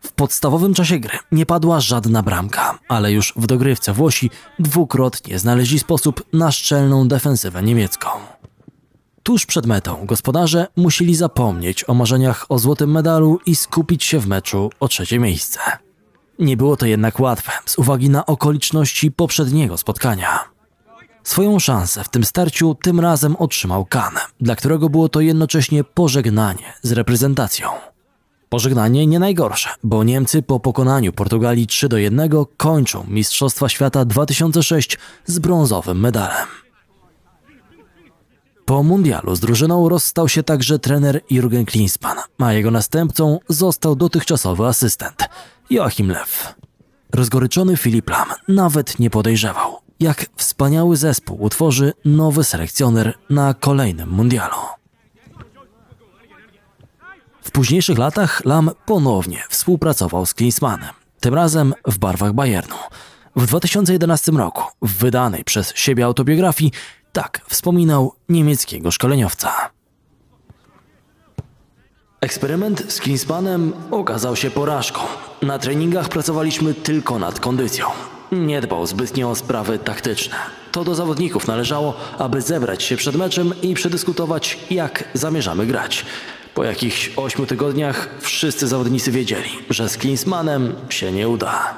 W 0.00 0.12
podstawowym 0.12 0.74
czasie 0.74 0.98
gry 0.98 1.18
nie 1.32 1.46
padła 1.46 1.80
żadna 1.80 2.22
bramka, 2.22 2.78
ale 2.88 3.12
już 3.12 3.32
w 3.36 3.46
dogrywce 3.46 3.92
Włosi 3.92 4.30
dwukrotnie 4.58 5.38
znaleźli 5.38 5.78
sposób 5.78 6.24
na 6.32 6.52
szczelną 6.52 7.08
defensywę 7.08 7.62
niemiecką. 7.62 8.08
Tuż 9.22 9.46
przed 9.46 9.66
metą 9.66 10.06
gospodarze 10.06 10.66
musieli 10.76 11.14
zapomnieć 11.14 11.88
o 11.88 11.94
marzeniach 11.94 12.46
o 12.48 12.58
złotym 12.58 12.90
medalu 12.90 13.40
i 13.46 13.56
skupić 13.56 14.04
się 14.04 14.18
w 14.18 14.26
meczu 14.26 14.70
o 14.80 14.88
trzecie 14.88 15.18
miejsce. 15.18 15.60
Nie 16.38 16.56
było 16.56 16.76
to 16.76 16.86
jednak 16.86 17.20
łatwe 17.20 17.52
z 17.66 17.78
uwagi 17.78 18.10
na 18.10 18.26
okoliczności 18.26 19.10
poprzedniego 19.12 19.78
spotkania. 19.78 20.51
Swoją 21.24 21.58
szansę 21.58 22.04
w 22.04 22.08
tym 22.08 22.24
starciu 22.24 22.76
tym 22.82 23.00
razem 23.00 23.36
otrzymał 23.36 23.84
Kan, 23.84 24.14
dla 24.40 24.56
którego 24.56 24.88
było 24.88 25.08
to 25.08 25.20
jednocześnie 25.20 25.84
pożegnanie 25.84 26.72
z 26.82 26.92
reprezentacją. 26.92 27.68
Pożegnanie 28.48 29.06
nie 29.06 29.18
najgorsze, 29.18 29.70
bo 29.84 30.04
Niemcy 30.04 30.42
po 30.42 30.60
pokonaniu 30.60 31.12
Portugalii 31.12 31.66
3 31.66 31.88
do 31.88 31.98
1 31.98 32.30
kończą 32.56 33.04
Mistrzostwa 33.08 33.68
Świata 33.68 34.04
2006 34.04 34.98
z 35.26 35.38
brązowym 35.38 36.00
medalem. 36.00 36.46
Po 38.64 38.82
mundialu 38.82 39.36
z 39.36 39.40
drużyną 39.40 39.88
rozstał 39.88 40.28
się 40.28 40.42
także 40.42 40.78
trener 40.78 41.20
Jürgen 41.30 41.64
Klinsmann, 41.64 42.18
a 42.38 42.52
jego 42.52 42.70
następcą 42.70 43.38
został 43.48 43.96
dotychczasowy 43.96 44.66
asystent 44.66 45.28
Joachim 45.70 46.10
Lew. 46.10 46.54
Rozgoryczony 47.12 47.76
Filip 47.76 48.10
Lam 48.10 48.28
nawet 48.48 48.98
nie 48.98 49.10
podejrzewał, 49.10 49.81
jak 50.02 50.26
wspaniały 50.36 50.96
zespół 50.96 51.42
utworzy 51.42 51.92
nowy 52.04 52.44
selekcjoner 52.44 53.18
na 53.30 53.54
kolejnym 53.54 54.08
mundialu. 54.10 54.56
W 57.42 57.50
późniejszych 57.50 57.98
latach 57.98 58.44
Lam 58.44 58.70
ponownie 58.86 59.42
współpracował 59.48 60.26
z 60.26 60.34
Klinsmanem, 60.34 60.94
tym 61.20 61.34
razem 61.34 61.74
w 61.86 61.98
barwach 61.98 62.32
Bayernu. 62.32 62.76
W 63.36 63.46
2011 63.46 64.32
roku, 64.32 64.62
w 64.82 64.92
wydanej 64.98 65.44
przez 65.44 65.72
siebie 65.74 66.04
autobiografii, 66.04 66.72
tak 67.12 67.40
wspominał 67.48 68.14
niemieckiego 68.28 68.90
szkoleniowca. 68.90 69.70
Eksperyment 72.20 72.92
z 72.92 73.00
Klinsmanem 73.00 73.72
okazał 73.90 74.36
się 74.36 74.50
porażką. 74.50 75.00
Na 75.42 75.58
treningach 75.58 76.08
pracowaliśmy 76.08 76.74
tylko 76.74 77.18
nad 77.18 77.40
kondycją. 77.40 77.86
Nie 78.32 78.60
dbał 78.60 78.86
zbytnio 78.86 79.30
o 79.30 79.34
sprawy 79.34 79.78
taktyczne. 79.78 80.36
To 80.72 80.84
do 80.84 80.94
zawodników 80.94 81.48
należało, 81.48 81.94
aby 82.18 82.42
zebrać 82.42 82.82
się 82.82 82.96
przed 82.96 83.16
meczem 83.16 83.54
i 83.62 83.74
przedyskutować, 83.74 84.58
jak 84.70 85.04
zamierzamy 85.14 85.66
grać. 85.66 86.04
Po 86.54 86.64
jakichś 86.64 87.10
ośmiu 87.16 87.46
tygodniach 87.46 88.08
wszyscy 88.20 88.68
zawodnicy 88.68 89.12
wiedzieli, 89.12 89.50
że 89.70 89.88
z 89.88 89.96
Klinsmanem 89.96 90.74
się 90.88 91.12
nie 91.12 91.28
uda. 91.28 91.74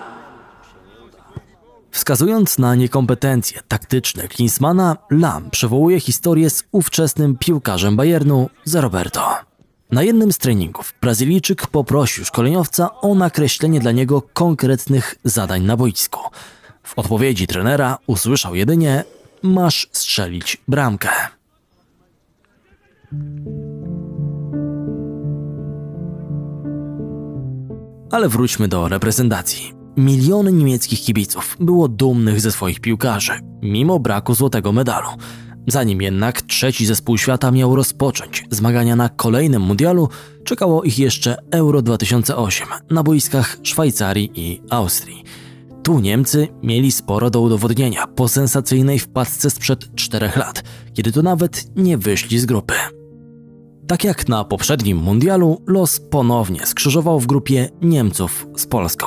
Wskazując 1.91 2.59
na 2.59 2.75
niekompetencje 2.75 3.61
taktyczne 3.69 4.29
Klinsmana, 4.29 4.97
Lam 5.11 5.51
przywołuje 5.51 6.01
historię 6.01 6.51
z 6.51 6.65
ówczesnym 6.73 7.37
piłkarzem 7.39 7.97
Bayernu 7.97 8.51
za 8.65 8.81
Roberto. 8.81 9.54
Na 9.95 10.03
jednym 10.03 10.33
z 10.33 10.39
treningów 10.39 10.95
Brazylijczyk 11.01 11.67
poprosił 11.67 12.25
szkoleniowca 12.25 13.01
o 13.01 13.15
nakreślenie 13.15 13.81
dla 13.81 13.93
niego 13.93 14.23
konkretnych 14.23 15.15
zadań 15.25 15.63
na 15.63 15.77
boisku. 15.77 16.21
W 16.83 16.99
odpowiedzi 16.99 17.47
trenera 17.47 17.99
usłyszał 18.07 18.55
jedynie: 18.55 19.05
Masz 19.43 19.89
strzelić 19.93 20.63
bramkę. 20.69 21.09
Ale 28.11 28.29
wróćmy 28.29 28.69
do 28.69 28.89
reprezentacji. 28.89 29.73
Miliony 29.97 30.53
niemieckich 30.53 31.01
kibiców 31.01 31.57
było 31.61 31.89
dumnych 31.89 32.41
ze 32.41 32.53
swoich 32.53 32.81
piłkarzy, 32.81 33.33
mimo 33.63 33.99
braku 33.99 34.35
złotego 34.35 34.73
medalu. 34.73 35.09
Zanim 35.67 36.03
jednak 36.03 36.43
trzeci 36.43 36.87
zespół 36.87 37.19
świata 37.19 37.51
miał 37.51 37.77
rozpocząć 37.77 38.45
zmagania 38.51 38.97
na 38.97 39.09
kolejnym 39.09 39.63
mundialu, 39.63 40.09
czekało 40.45 40.83
ich 40.83 40.99
jeszcze 40.99 41.37
Euro 41.51 41.83
2008 41.83 42.69
na 42.91 43.03
boiskach 43.03 43.57
Szwajcarii 43.63 44.31
i 44.35 44.61
Austrii. 44.71 45.25
Tu 45.83 46.01
Niemcy 46.01 46.49
mieli 46.63 46.93
sporo 46.93 47.31
do 47.31 47.41
udowodnienia 47.41 48.07
po 48.07 48.29
sensacyjnej 48.29 48.99
wpadce 48.99 49.51
sprzed 49.51 49.95
czterech 49.95 50.37
lat, 50.37 50.63
kiedy 50.93 51.13
to 51.13 51.23
nawet 51.23 51.77
nie 51.77 51.99
wyszli 51.99 52.39
z 52.39 52.47
grupy. 52.47 52.75
Tak 53.87 54.05
jak 54.05 54.29
na 54.29 54.45
poprzednim 54.45 54.99
mundialu, 54.99 55.63
los 55.67 56.01
ponownie 56.01 56.67
skrzyżował 56.67 57.21
w 57.21 57.27
grupie 57.27 57.69
Niemców 57.83 58.47
z 58.57 58.67
Polską. 58.67 59.07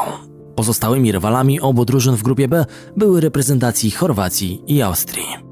Pozostałymi 0.56 1.12
rywalami 1.12 1.60
obu 1.60 1.86
drużyn 1.86 2.16
w 2.16 2.24
grupie 2.24 2.48
B 2.48 2.66
były 2.98 3.22
reprezentacji 3.22 3.92
Chorwacji 3.92 4.62
i 4.68 4.82
Austrii. 4.82 5.47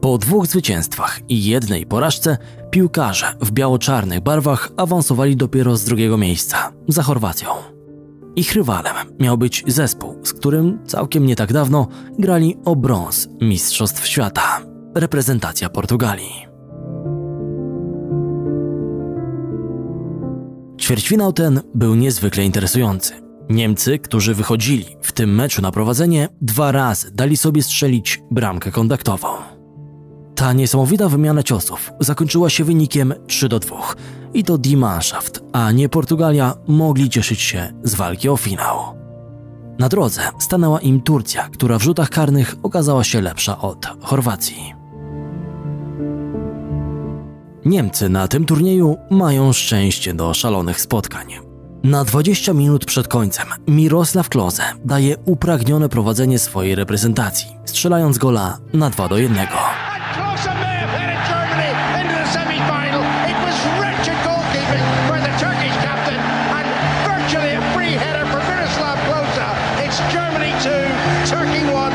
Po 0.00 0.18
dwóch 0.18 0.46
zwycięstwach 0.46 1.20
i 1.28 1.44
jednej 1.44 1.86
porażce, 1.86 2.38
piłkarze 2.70 3.34
w 3.40 3.50
biało-czarnych 3.50 4.20
barwach 4.20 4.68
awansowali 4.76 5.36
dopiero 5.36 5.76
z 5.76 5.84
drugiego 5.84 6.18
miejsca, 6.18 6.72
za 6.88 7.02
Chorwacją. 7.02 7.48
Ich 8.36 8.52
rywalem 8.52 8.94
miał 9.20 9.38
być 9.38 9.64
zespół, 9.66 10.16
z 10.22 10.32
którym 10.32 10.78
całkiem 10.86 11.26
nie 11.26 11.36
tak 11.36 11.52
dawno 11.52 11.88
grali 12.18 12.56
o 12.64 12.76
brąz 12.76 13.28
Mistrzostw 13.40 14.06
Świata 14.06 14.60
reprezentacja 14.94 15.68
Portugalii. 15.68 16.46
Ćwierćfinał 20.80 21.32
ten 21.32 21.60
był 21.74 21.94
niezwykle 21.94 22.44
interesujący. 22.44 23.12
Niemcy, 23.48 23.98
którzy 23.98 24.34
wychodzili 24.34 24.96
w 25.02 25.12
tym 25.12 25.34
meczu 25.34 25.62
na 25.62 25.72
prowadzenie, 25.72 26.28
dwa 26.40 26.72
razy 26.72 27.10
dali 27.10 27.36
sobie 27.36 27.62
strzelić 27.62 28.22
bramkę 28.30 28.70
kontaktową. 28.70 29.57
Ta 30.38 30.52
niesamowita 30.52 31.08
wymiana 31.08 31.42
ciosów 31.42 31.92
zakończyła 32.00 32.50
się 32.50 32.64
wynikiem 32.64 33.14
3 33.26 33.48
do 33.48 33.58
2 33.58 33.76
i 34.34 34.44
to 34.44 34.58
Die 34.58 34.76
Mannschaft, 34.76 35.40
a 35.52 35.72
nie 35.72 35.88
Portugalia 35.88 36.54
mogli 36.68 37.10
cieszyć 37.10 37.40
się 37.40 37.72
z 37.82 37.94
walki 37.94 38.28
o 38.28 38.36
finał. 38.36 38.78
Na 39.78 39.88
drodze 39.88 40.20
stanęła 40.38 40.80
im 40.80 41.00
Turcja, 41.00 41.48
która 41.48 41.78
w 41.78 41.82
rzutach 41.82 42.10
karnych 42.10 42.56
okazała 42.62 43.04
się 43.04 43.20
lepsza 43.20 43.58
od 43.58 43.86
Chorwacji. 44.02 44.74
Niemcy 47.64 48.08
na 48.08 48.28
tym 48.28 48.44
turnieju 48.44 48.96
mają 49.10 49.52
szczęście 49.52 50.14
do 50.14 50.34
szalonych 50.34 50.80
spotkań. 50.80 51.47
Na 51.82 52.04
20 52.04 52.52
minut 52.52 52.84
przed 52.84 53.08
końcem 53.08 53.46
Mirosław 53.68 54.28
Klose 54.28 54.62
daje 54.84 55.16
upragnione 55.24 55.88
prowadzenie 55.88 56.38
swojej 56.38 56.74
reprezentacji, 56.74 57.46
strzelając 57.64 58.18
gola 58.18 58.58
na 58.72 58.90
2 58.90 59.08
do 59.08 59.18
1. 59.18 59.38
And 59.38 59.48
Klose 59.48 60.54
may 60.54 60.76
have 60.76 60.98
headed 60.98 61.28
Germany 61.28 61.70
into 62.02 62.14
the 62.14 62.32
semi-final. 62.32 63.02
It 63.30 63.36
was 63.44 63.56
wretched 63.80 64.16
goalkeeping 64.24 64.86
for 65.08 65.18
the 65.20 65.32
Turkish 65.44 65.76
captain 65.84 66.20
and 66.58 66.66
virtually 67.06 67.56
a 67.56 67.60
free 67.74 67.94
header 67.98 68.26
for 68.26 68.40
Miroslav 68.40 68.98
Klose. 69.06 69.46
It's 69.86 70.12
Germany 70.12 70.52
2, 70.62 71.36
Turkey 71.36 71.64
1. 71.66 71.92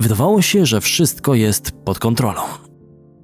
Wydawało 0.00 0.42
się, 0.42 0.66
że 0.66 0.80
wszystko 0.80 1.34
jest 1.34 1.72
pod 1.84 1.98
kontrolą. 1.98 2.67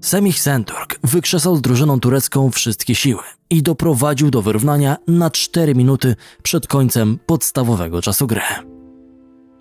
Semih 0.04 0.40
Senturk 0.40 0.98
wykrzesał 1.04 1.56
z 1.56 1.60
drużyną 1.60 2.00
turecką 2.00 2.50
wszystkie 2.50 2.94
siły 2.94 3.22
i 3.50 3.62
doprowadził 3.62 4.30
do 4.30 4.42
wyrównania 4.42 4.96
na 5.06 5.30
4 5.30 5.74
minuty 5.74 6.16
przed 6.42 6.66
końcem 6.66 7.18
podstawowego 7.26 8.02
czasu 8.02 8.26
gry. 8.26 8.40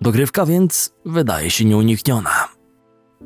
Dogrywka 0.00 0.46
więc 0.46 0.92
wydaje 1.04 1.50
się 1.50 1.64
nieunikniona. 1.64 2.48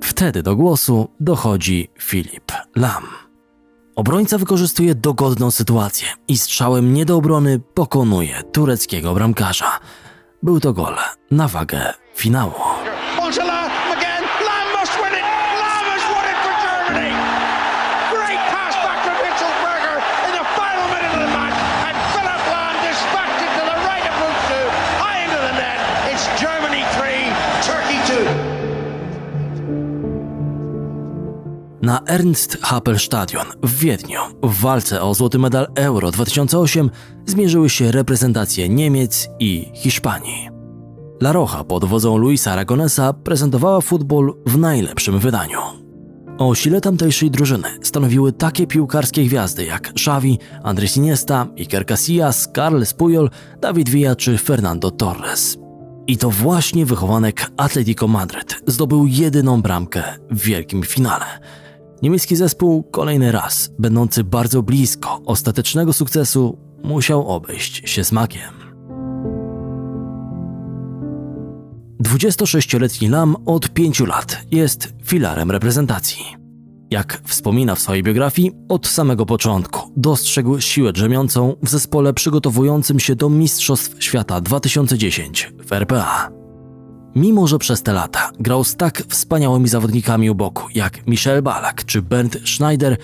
Wtedy 0.03 0.43
do 0.43 0.57
głosu 0.57 1.09
dochodzi 1.21 1.89
Filip 2.01 2.53
Lam. 2.77 3.07
Obrońca 3.97 4.39
wykorzystuje 4.39 4.95
dogodną 4.95 5.51
sytuację 5.51 6.09
i 6.29 6.39
strzałem 6.39 6.95
nie 6.95 7.05
do 7.05 7.17
obrony 7.17 7.61
pokonuje 7.75 8.43
tureckiego 8.53 9.15
bramkarza. 9.15 9.81
Był 10.43 10.61
to 10.61 10.73
gol 10.73 10.97
na 11.31 11.49
wagę 11.49 11.95
finału. 12.15 12.88
Na 31.89 32.03
Ernst 32.07 32.59
Happel 32.63 32.99
Stadion 32.99 33.47
w 33.63 33.79
Wiedniu 33.79 34.21
w 34.43 34.61
walce 34.61 35.03
o 35.03 35.15
złoty 35.15 35.39
medal 35.39 35.67
Euro 35.75 36.11
2008 36.11 36.91
zmierzyły 37.27 37.71
się 37.71 37.93
reprezentacje 37.93 38.69
Niemiec 38.69 39.29
i 39.39 39.71
Hiszpanii. 39.75 40.49
La 41.21 41.33
Roja 41.33 41.65
pod 41.65 41.85
wodzą 41.85 42.17
Luisa 42.17 42.53
Aragonesa 42.53 43.13
prezentowała 43.13 43.81
futbol 43.81 44.35
w 44.47 44.59
najlepszym 44.59 45.19
wydaniu. 45.19 45.59
O 46.39 46.55
sile 46.55 46.81
tamtejszej 46.81 47.31
drużyny 47.31 47.69
stanowiły 47.83 48.33
takie 48.33 48.67
piłkarskie 48.67 49.25
gwiazdy 49.25 49.65
jak 49.65 49.89
Xavi, 49.89 50.39
Andrés 50.63 50.99
Iniesta, 50.99 51.47
Iker 51.59 51.87
Casillas, 51.87 52.49
Carles 52.57 52.95
Puyol, 52.95 53.31
David 53.61 53.89
Villa 53.89 54.17
czy 54.17 54.39
Fernando 54.39 54.91
Torres. 54.91 55.59
I 56.07 56.17
to 56.17 56.31
właśnie 56.31 56.87
wychowanek 56.87 57.51
Atletico 57.57 58.09
Madryt 58.09 58.63
zdobył 58.67 59.07
jedyną 59.07 59.63
bramkę 59.63 60.03
w 60.31 60.41
wielkim 60.41 60.83
finale. 60.83 61.25
Niemiecki 62.03 62.37
zespół 62.37 62.83
kolejny 62.83 63.33
raz, 63.33 63.71
będący 63.79 64.25
bardzo 64.25 64.63
blisko 64.63 65.21
ostatecznego 65.27 65.93
sukcesu, 65.93 66.59
musiał 66.85 67.29
obejść 67.29 67.91
się 67.91 68.05
smakiem. 68.05 68.59
26-letni 72.03 73.09
Lam 73.09 73.37
od 73.47 73.69
5 73.69 74.01
lat 74.01 74.41
jest 74.51 74.95
filarem 75.05 75.51
reprezentacji. 75.51 76.25
Jak 76.91 77.21
wspomina 77.25 77.75
w 77.75 77.81
swojej 77.81 78.03
biografii, 78.03 78.53
od 78.69 78.87
samego 78.87 79.27
początku 79.27 79.93
dostrzegł 79.97 80.61
siłę 80.61 80.93
drzemiącą 80.93 81.57
w 81.63 81.69
zespole 81.69 82.15
przygotowującym 82.15 83.01
się 83.01 83.17
do 83.17 83.29
Mistrzostw 83.29 84.05
Świata 84.05 84.41
2010 84.41 85.53
w 85.67 85.73
RPA. 85.73 86.31
Mimo, 87.19 87.47
że 87.47 87.59
przez 87.59 87.83
te 87.83 87.93
lata 87.93 88.31
grał 88.41 88.65
z 88.65 88.77
tak 88.77 89.03
wspaniałymi 89.09 89.69
zawodnikami 89.69 90.31
u 90.31 90.35
boku 90.35 90.65
jak 90.75 91.07
Michel 91.07 91.43
Balak 91.43 91.85
czy 91.85 92.03
Bernd 92.03 92.37
Schneider, 92.45 92.97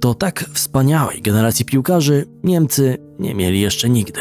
to 0.00 0.14
tak 0.14 0.44
wspaniałej 0.52 1.22
generacji 1.22 1.64
piłkarzy 1.64 2.26
Niemcy 2.44 2.98
nie 3.18 3.34
mieli 3.34 3.60
jeszcze 3.60 3.88
nigdy. 3.88 4.20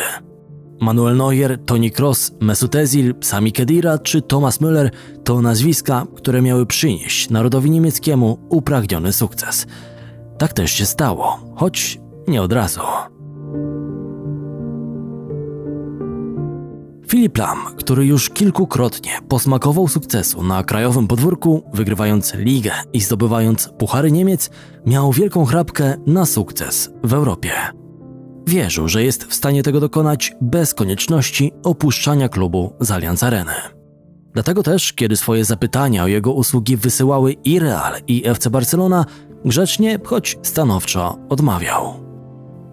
Manuel 0.82 1.18
Neuer, 1.18 1.60
Toni 1.66 1.92
Kroos, 1.92 2.32
Mesut 2.40 2.76
Özil, 2.76 3.14
Sami 3.22 3.52
Khedira 3.52 3.98
czy 3.98 4.22
Thomas 4.22 4.62
Müller 4.62 4.90
to 5.24 5.42
nazwiska, 5.42 6.08
które 6.16 6.42
miały 6.42 6.66
przynieść 6.66 7.30
narodowi 7.30 7.72
niemieckiemu 7.72 8.38
upragniony 8.50 9.14
sukces. 9.14 9.68
Tak 10.38 10.54
też 10.54 10.72
się 10.72 10.86
stało, 10.86 11.40
choć 11.56 12.00
nie 12.28 12.42
od 12.42 12.54
razu. 12.54 12.82
Filip 17.10 17.38
Lam, 17.38 17.58
który 17.78 18.06
już 18.06 18.30
kilkukrotnie 18.30 19.12
posmakował 19.30 19.88
sukcesu 19.88 20.44
na 20.44 20.64
krajowym 20.64 21.08
podwórku, 21.08 21.64
wygrywając 21.74 22.34
ligę 22.36 22.72
i 22.94 23.02
zdobywając 23.02 23.70
puchary 23.78 24.12
Niemiec, 24.12 24.50
miał 24.86 25.12
wielką 25.12 25.46
chrapkę 25.46 25.98
na 26.06 26.26
sukces 26.26 26.90
w 27.04 27.14
Europie. 27.14 27.52
Wierzył, 28.48 28.88
że 28.88 29.04
jest 29.04 29.24
w 29.24 29.34
stanie 29.34 29.64
tego 29.64 29.80
dokonać 29.80 30.34
bez 30.42 30.74
konieczności 30.74 31.52
opuszczania 31.64 32.30
klubu 32.30 32.74
z 32.80 32.92
Allianz 32.92 33.24
Areny. 33.24 33.54
Dlatego 34.34 34.64
też, 34.64 34.94
kiedy 34.94 35.18
swoje 35.18 35.46
zapytania 35.46 36.04
o 36.04 36.08
jego 36.08 36.34
usługi 36.34 36.78
wysyłały 36.78 37.34
i 37.34 37.60
Real, 37.60 37.94
i 38.08 38.28
FC 38.28 38.50
Barcelona, 38.50 39.06
grzecznie, 39.46 40.00
choć 40.04 40.38
stanowczo 40.44 41.18
odmawiał. 41.30 41.94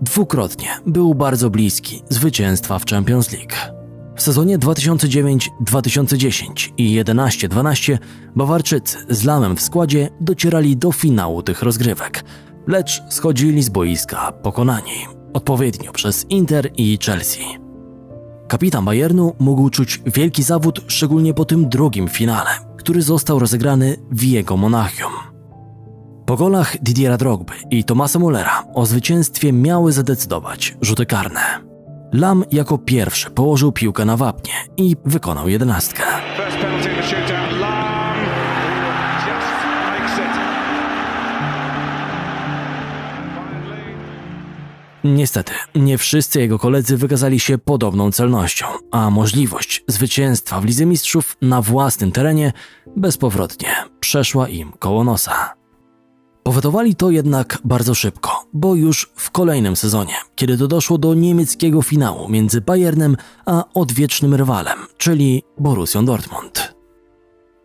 Dwukrotnie 0.01 0.69
był 0.87 1.15
bardzo 1.15 1.51
bliski 1.51 2.03
zwycięstwa 2.09 2.79
w 2.79 2.87
Champions 2.87 3.33
League. 3.33 3.74
W 4.17 4.23
sezonie 4.23 4.59
2009-2010 4.59 6.73
i 6.77 7.05
11-12 7.05 7.99
Bawarczycy 8.37 8.99
z 9.09 9.25
Lamem 9.25 9.57
w 9.57 9.61
składzie 9.61 10.09
docierali 10.21 10.77
do 10.77 10.93
finału 10.93 11.43
tych 11.43 11.63
rozgrywek, 11.63 12.25
lecz 12.67 13.03
schodzili 13.11 13.63
z 13.63 13.69
boiska 13.69 14.33
pokonani, 14.33 15.07
odpowiednio 15.33 15.93
przez 15.93 16.27
Inter 16.31 16.71
i 16.77 16.99
Chelsea. 17.05 17.45
Kapitan 18.49 18.85
Bayernu 18.85 19.35
mógł 19.39 19.71
czuć 19.71 20.01
wielki 20.07 20.43
zawód 20.43 20.81
szczególnie 20.87 21.35
po 21.35 21.45
tym 21.45 21.69
drugim 21.69 22.09
finale, 22.09 22.51
który 22.77 23.03
został 23.03 23.39
rozegrany 23.39 23.97
w 24.11 24.23
jego 24.23 24.57
Monachium. 24.57 25.13
Po 26.27 26.37
golach 26.37 26.83
Didiera 26.83 27.17
Drogby 27.17 27.53
i 27.71 27.85
Tomasa 27.85 28.19
Mullera 28.19 28.65
o 28.75 28.87
zwycięstwie 28.87 29.53
miały 29.53 29.93
zadecydować 29.93 30.77
rzuty 30.81 31.07
karne. 31.07 31.74
Lam 32.15 32.45
jako 32.53 32.79
pierwszy 32.79 33.31
położył 33.31 33.73
piłkę 33.73 34.05
na 34.05 34.17
wapnie 34.17 34.53
i 34.77 34.97
wykonał 35.05 35.49
jedenastkę. 35.49 36.03
Niestety, 45.05 45.53
nie 45.75 45.99
wszyscy 45.99 46.41
jego 46.41 46.59
koledzy 46.59 46.97
wykazali 46.97 47.41
się 47.41 47.59
podobną 47.59 48.13
celnością, 48.13 48.67
a 48.91 49.11
możliwość 49.11 49.85
zwycięstwa 49.89 50.61
w 50.61 50.65
Lidze 50.65 50.87
Mistrzów 50.87 51.37
na 51.43 51.63
własnym 51.63 52.13
terenie 52.13 52.53
bezpowrotnie 52.97 53.69
przeszła 54.01 54.49
im 54.49 54.73
koło 54.73 55.05
nosa. 55.05 55.64
Powetowali 56.45 56.95
to 56.95 57.11
jednak 57.11 57.59
bardzo 57.65 57.95
szybko, 57.95 58.45
bo 58.53 58.75
już 58.75 59.11
w 59.17 59.31
kolejnym 59.31 59.77
sezonie, 59.77 60.15
kiedy 60.37 60.59
to 60.59 60.69
doszło 60.69 60.99
do 60.99 61.15
niemieckiego 61.15 61.83
finału 61.83 62.29
między 62.29 62.61
Bayernem 62.61 63.17
a 63.47 63.65
odwiecznym 63.75 64.35
rywalem, 64.35 64.79
czyli 64.99 65.43
Borussią 65.59 66.05
Dortmund. 66.05 66.75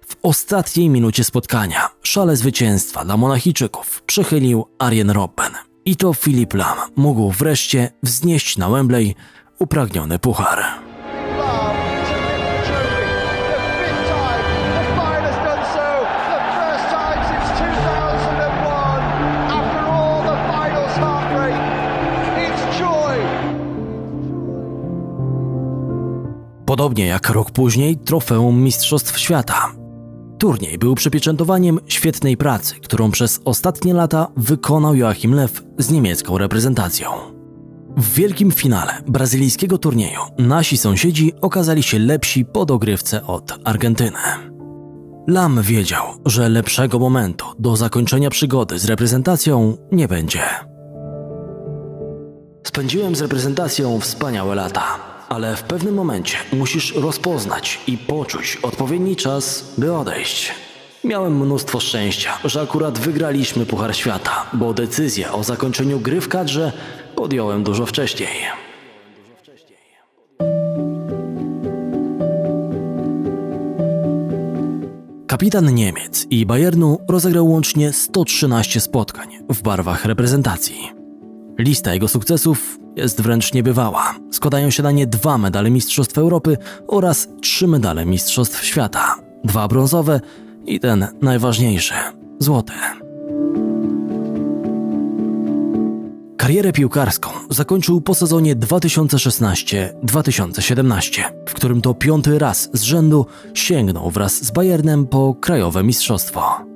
W 0.07 0.15
ostatniej 0.23 0.89
minucie 0.89 1.23
spotkania 1.23 1.89
szale 2.03 2.35
zwycięstwa 2.35 3.05
dla 3.05 3.17
Monachijczyków 3.17 4.01
przechylił 4.01 4.65
Arjen 4.79 5.09
Robben 5.09 5.51
i 5.85 5.95
to 5.95 6.13
Filip 6.13 6.53
Lam 6.53 6.77
mógł 6.95 7.31
wreszcie 7.31 7.91
wznieść 8.03 8.58
na 8.58 8.69
Wembley 8.69 9.15
upragniony 9.60 10.19
puchar. 10.19 10.88
Podobnie 26.69 27.05
jak 27.05 27.29
rok 27.29 27.51
później 27.51 27.97
trofeum 27.97 28.61
Mistrzostw 28.61 29.19
Świata. 29.19 29.71
Turniej 30.39 30.77
był 30.77 30.95
przypieczętowaniem 30.95 31.79
świetnej 31.87 32.37
pracy, 32.37 32.75
którą 32.75 33.11
przez 33.11 33.39
ostatnie 33.45 33.93
lata 33.93 34.27
wykonał 34.37 34.95
Joachim 34.95 35.33
Lew 35.33 35.63
z 35.77 35.91
niemiecką 35.91 36.37
reprezentacją. 36.37 37.09
W 37.97 38.13
wielkim 38.13 38.51
finale 38.51 38.93
brazylijskiego 39.07 39.77
turnieju 39.77 40.19
nasi 40.37 40.77
sąsiedzi 40.77 41.33
okazali 41.41 41.83
się 41.83 41.99
lepsi 41.99 42.45
po 42.45 42.65
dogrywce 42.65 43.23
od 43.23 43.59
Argentyny. 43.63 44.19
Lam 45.27 45.61
wiedział, 45.61 46.05
że 46.25 46.49
lepszego 46.49 46.99
momentu 46.99 47.45
do 47.59 47.75
zakończenia 47.75 48.29
przygody 48.29 48.79
z 48.79 48.85
reprezentacją 48.85 49.77
nie 49.91 50.07
będzie. 50.07 50.41
Spędziłem 52.67 53.15
z 53.15 53.21
reprezentacją 53.21 53.99
wspaniałe 53.99 54.55
lata, 54.55 55.09
ale 55.30 55.56
w 55.56 55.63
pewnym 55.63 55.96
momencie 55.96 56.38
musisz 56.54 56.96
rozpoznać 56.96 57.80
i 57.88 57.98
poczuć 57.98 58.58
odpowiedni 58.62 59.15
czas, 59.15 59.73
by 59.77 59.94
odejść. 59.94 60.52
Miałem 61.04 61.38
mnóstwo 61.46 61.80
szczęścia, 61.80 62.38
że 62.46 62.62
akurat 62.62 63.00
wygraliśmy 63.00 63.65
Puchar 63.65 63.96
Świata, 63.96 64.46
bo 64.54 64.73
decyzję 64.73 65.32
o 65.32 65.44
zakończeniu 65.44 66.00
gry 66.00 66.21
w 66.21 66.27
kadrze 66.27 66.71
podjąłem 67.15 67.63
dużo 67.63 67.86
wcześniej. 67.86 68.30
Kapitan 75.27 75.73
Niemiec 75.73 76.27
i 76.30 76.46
Bayernu 76.46 77.00
rozegrał 77.10 77.48
łącznie 77.48 77.94
113 77.94 78.80
spotkań 78.80 79.30
w 79.50 79.62
barwach 79.62 80.06
reprezentacji. 80.06 80.92
Lista 81.60 81.94
jego 81.94 82.08
sukcesów 82.08 82.79
jest 82.96 83.21
wręcz 83.21 83.54
niebywała. 83.54 84.15
Składają 84.31 84.69
się 84.69 84.83
na 84.83 84.92
nie 84.92 85.08
dwa 85.08 85.37
medale 85.37 85.71
Mistrzostw 85.71 86.17
Europy 86.17 86.58
oraz 86.87 87.27
trzy 87.42 87.67
medale 87.67 88.06
Mistrzostw 88.06 88.65
Świata. 88.65 89.15
Dwa 89.44 89.67
brązowe 89.67 90.21
i 90.65 90.79
ten 90.79 91.08
najważniejszy 91.21 91.94
złoty. 92.40 92.73
Karierę 96.37 96.73
piłkarską 96.73 97.29
zakończył 97.50 98.02
po 98.02 98.15
sezonie 98.15 98.56
2016-2017, 98.56 101.23
w 101.46 101.54
którym 101.54 101.81
to 101.81 101.94
piąty 101.94 102.40
raz 102.40 102.69
z 102.73 102.81
rzędu 102.81 103.25
sięgnął 103.54 104.12
wraz 104.12 104.46
z 104.46 104.52
Bayernem 104.52 105.08
po 105.08 105.33
krajowe 105.33 105.83
mistrzostwo. 105.83 106.68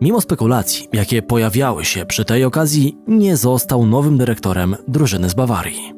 Mimo 0.00 0.20
spekulacji, 0.20 0.88
jakie 0.92 1.22
pojawiały 1.22 1.84
się 1.84 2.06
przy 2.06 2.24
tej 2.24 2.44
okazji, 2.44 2.98
nie 3.06 3.36
został 3.36 3.86
nowym 3.86 4.18
dyrektorem 4.18 4.76
drużyny 4.88 5.30
z 5.30 5.34
Bawarii. 5.34 5.94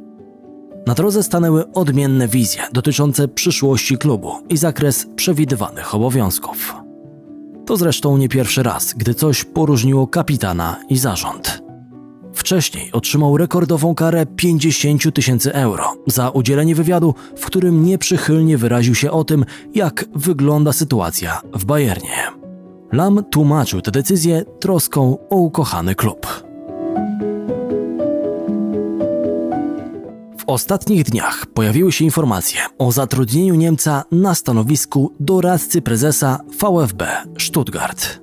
Na 0.86 0.94
drodze 0.94 1.22
stanęły 1.22 1.72
odmienne 1.72 2.28
wizje 2.28 2.62
dotyczące 2.72 3.28
przyszłości 3.28 3.98
klubu 3.98 4.32
i 4.48 4.56
zakres 4.56 5.06
przewidywanych 5.16 5.94
obowiązków. 5.94 6.74
To 7.66 7.76
zresztą 7.76 8.16
nie 8.16 8.28
pierwszy 8.28 8.62
raz, 8.62 8.94
gdy 8.94 9.14
coś 9.14 9.44
poróżniło 9.44 10.06
kapitana 10.06 10.76
i 10.88 10.98
zarząd. 10.98 11.62
Wcześniej 12.34 12.92
otrzymał 12.92 13.36
rekordową 13.36 13.94
karę 13.94 14.26
50 14.26 15.14
tysięcy 15.14 15.54
euro 15.54 15.96
za 16.06 16.30
udzielenie 16.30 16.74
wywiadu, 16.74 17.14
w 17.36 17.46
którym 17.46 17.84
nieprzychylnie 17.84 18.58
wyraził 18.58 18.94
się 18.94 19.10
o 19.10 19.24
tym, 19.24 19.44
jak 19.74 20.04
wygląda 20.14 20.72
sytuacja 20.72 21.40
w 21.54 21.64
Bayernie. 21.64 22.39
Lam 22.92 23.24
tłumaczył 23.30 23.80
tę 23.80 23.90
decyzję 23.90 24.44
troską 24.60 25.18
o 25.30 25.36
ukochany 25.36 25.94
klub. 25.94 26.26
W 30.38 30.44
ostatnich 30.46 31.04
dniach 31.04 31.46
pojawiły 31.46 31.92
się 31.92 32.04
informacje 32.04 32.60
o 32.78 32.92
zatrudnieniu 32.92 33.54
Niemca 33.54 34.04
na 34.12 34.34
stanowisku 34.34 35.12
doradcy 35.20 35.82
prezesa 35.82 36.40
VfB 36.60 37.06
Stuttgart. 37.38 38.20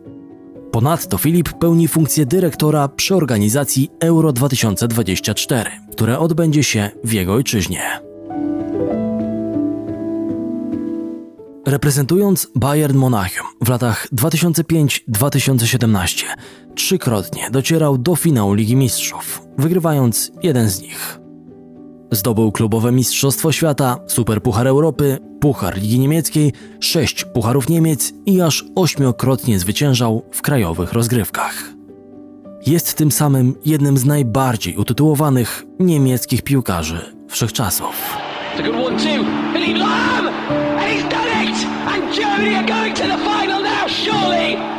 Ponadto 0.72 1.18
Filip 1.18 1.54
pełni 1.54 1.88
funkcję 1.88 2.26
dyrektora 2.26 2.88
przy 2.88 3.16
organizacji 3.16 3.90
Euro 4.00 4.34
2024, 4.34 5.72
które 5.92 6.20
odbędzie 6.20 6.64
się 6.64 6.92
w 7.04 7.14
jego 7.14 7.34
ojczyźnie. 7.34 8.07
Reprezentując 11.68 12.48
Bayern 12.56 12.98
Monachium 12.98 13.48
w 13.62 13.70
latach 13.70 14.08
2005-2017, 14.14 16.24
trzykrotnie 16.76 17.50
docierał 17.52 17.98
do 17.98 18.16
finału 18.16 18.54
Ligi 18.54 18.76
Mistrzów, 18.76 19.42
wygrywając 19.58 20.32
jeden 20.44 20.70
z 20.70 20.82
nich. 20.82 21.20
Zdobył 22.12 22.52
klubowe 22.52 22.92
Mistrzostwo 22.92 23.52
Świata, 23.52 23.98
Superpuchar 24.08 24.68
Europy, 24.68 25.18
Puchar 25.40 25.78
Ligi 25.78 26.00
Niemieckiej, 26.00 26.54
sześć 26.80 27.26
Pucharów 27.26 27.70
Niemiec 27.70 28.14
i 28.26 28.42
aż 28.42 28.66
ośmiokrotnie 28.76 29.60
zwyciężał 29.60 30.26
w 30.32 30.42
krajowych 30.42 30.94
rozgrywkach. 30.94 31.64
Jest 32.66 32.94
tym 32.94 33.12
samym 33.12 33.56
jednym 33.66 33.98
z 33.98 34.06
najbardziej 34.06 34.78
utytułowanych 34.78 35.64
niemieckich 35.80 36.42
piłkarzy 36.42 37.00
wszechczasów. 37.30 38.18
It's 40.50 40.67
Germany 42.18 42.56
are 42.56 42.66
going 42.66 42.96
to 42.96 43.04
the 43.04 43.18
final 43.20 43.62
now, 43.62 43.86
surely! 43.86 44.77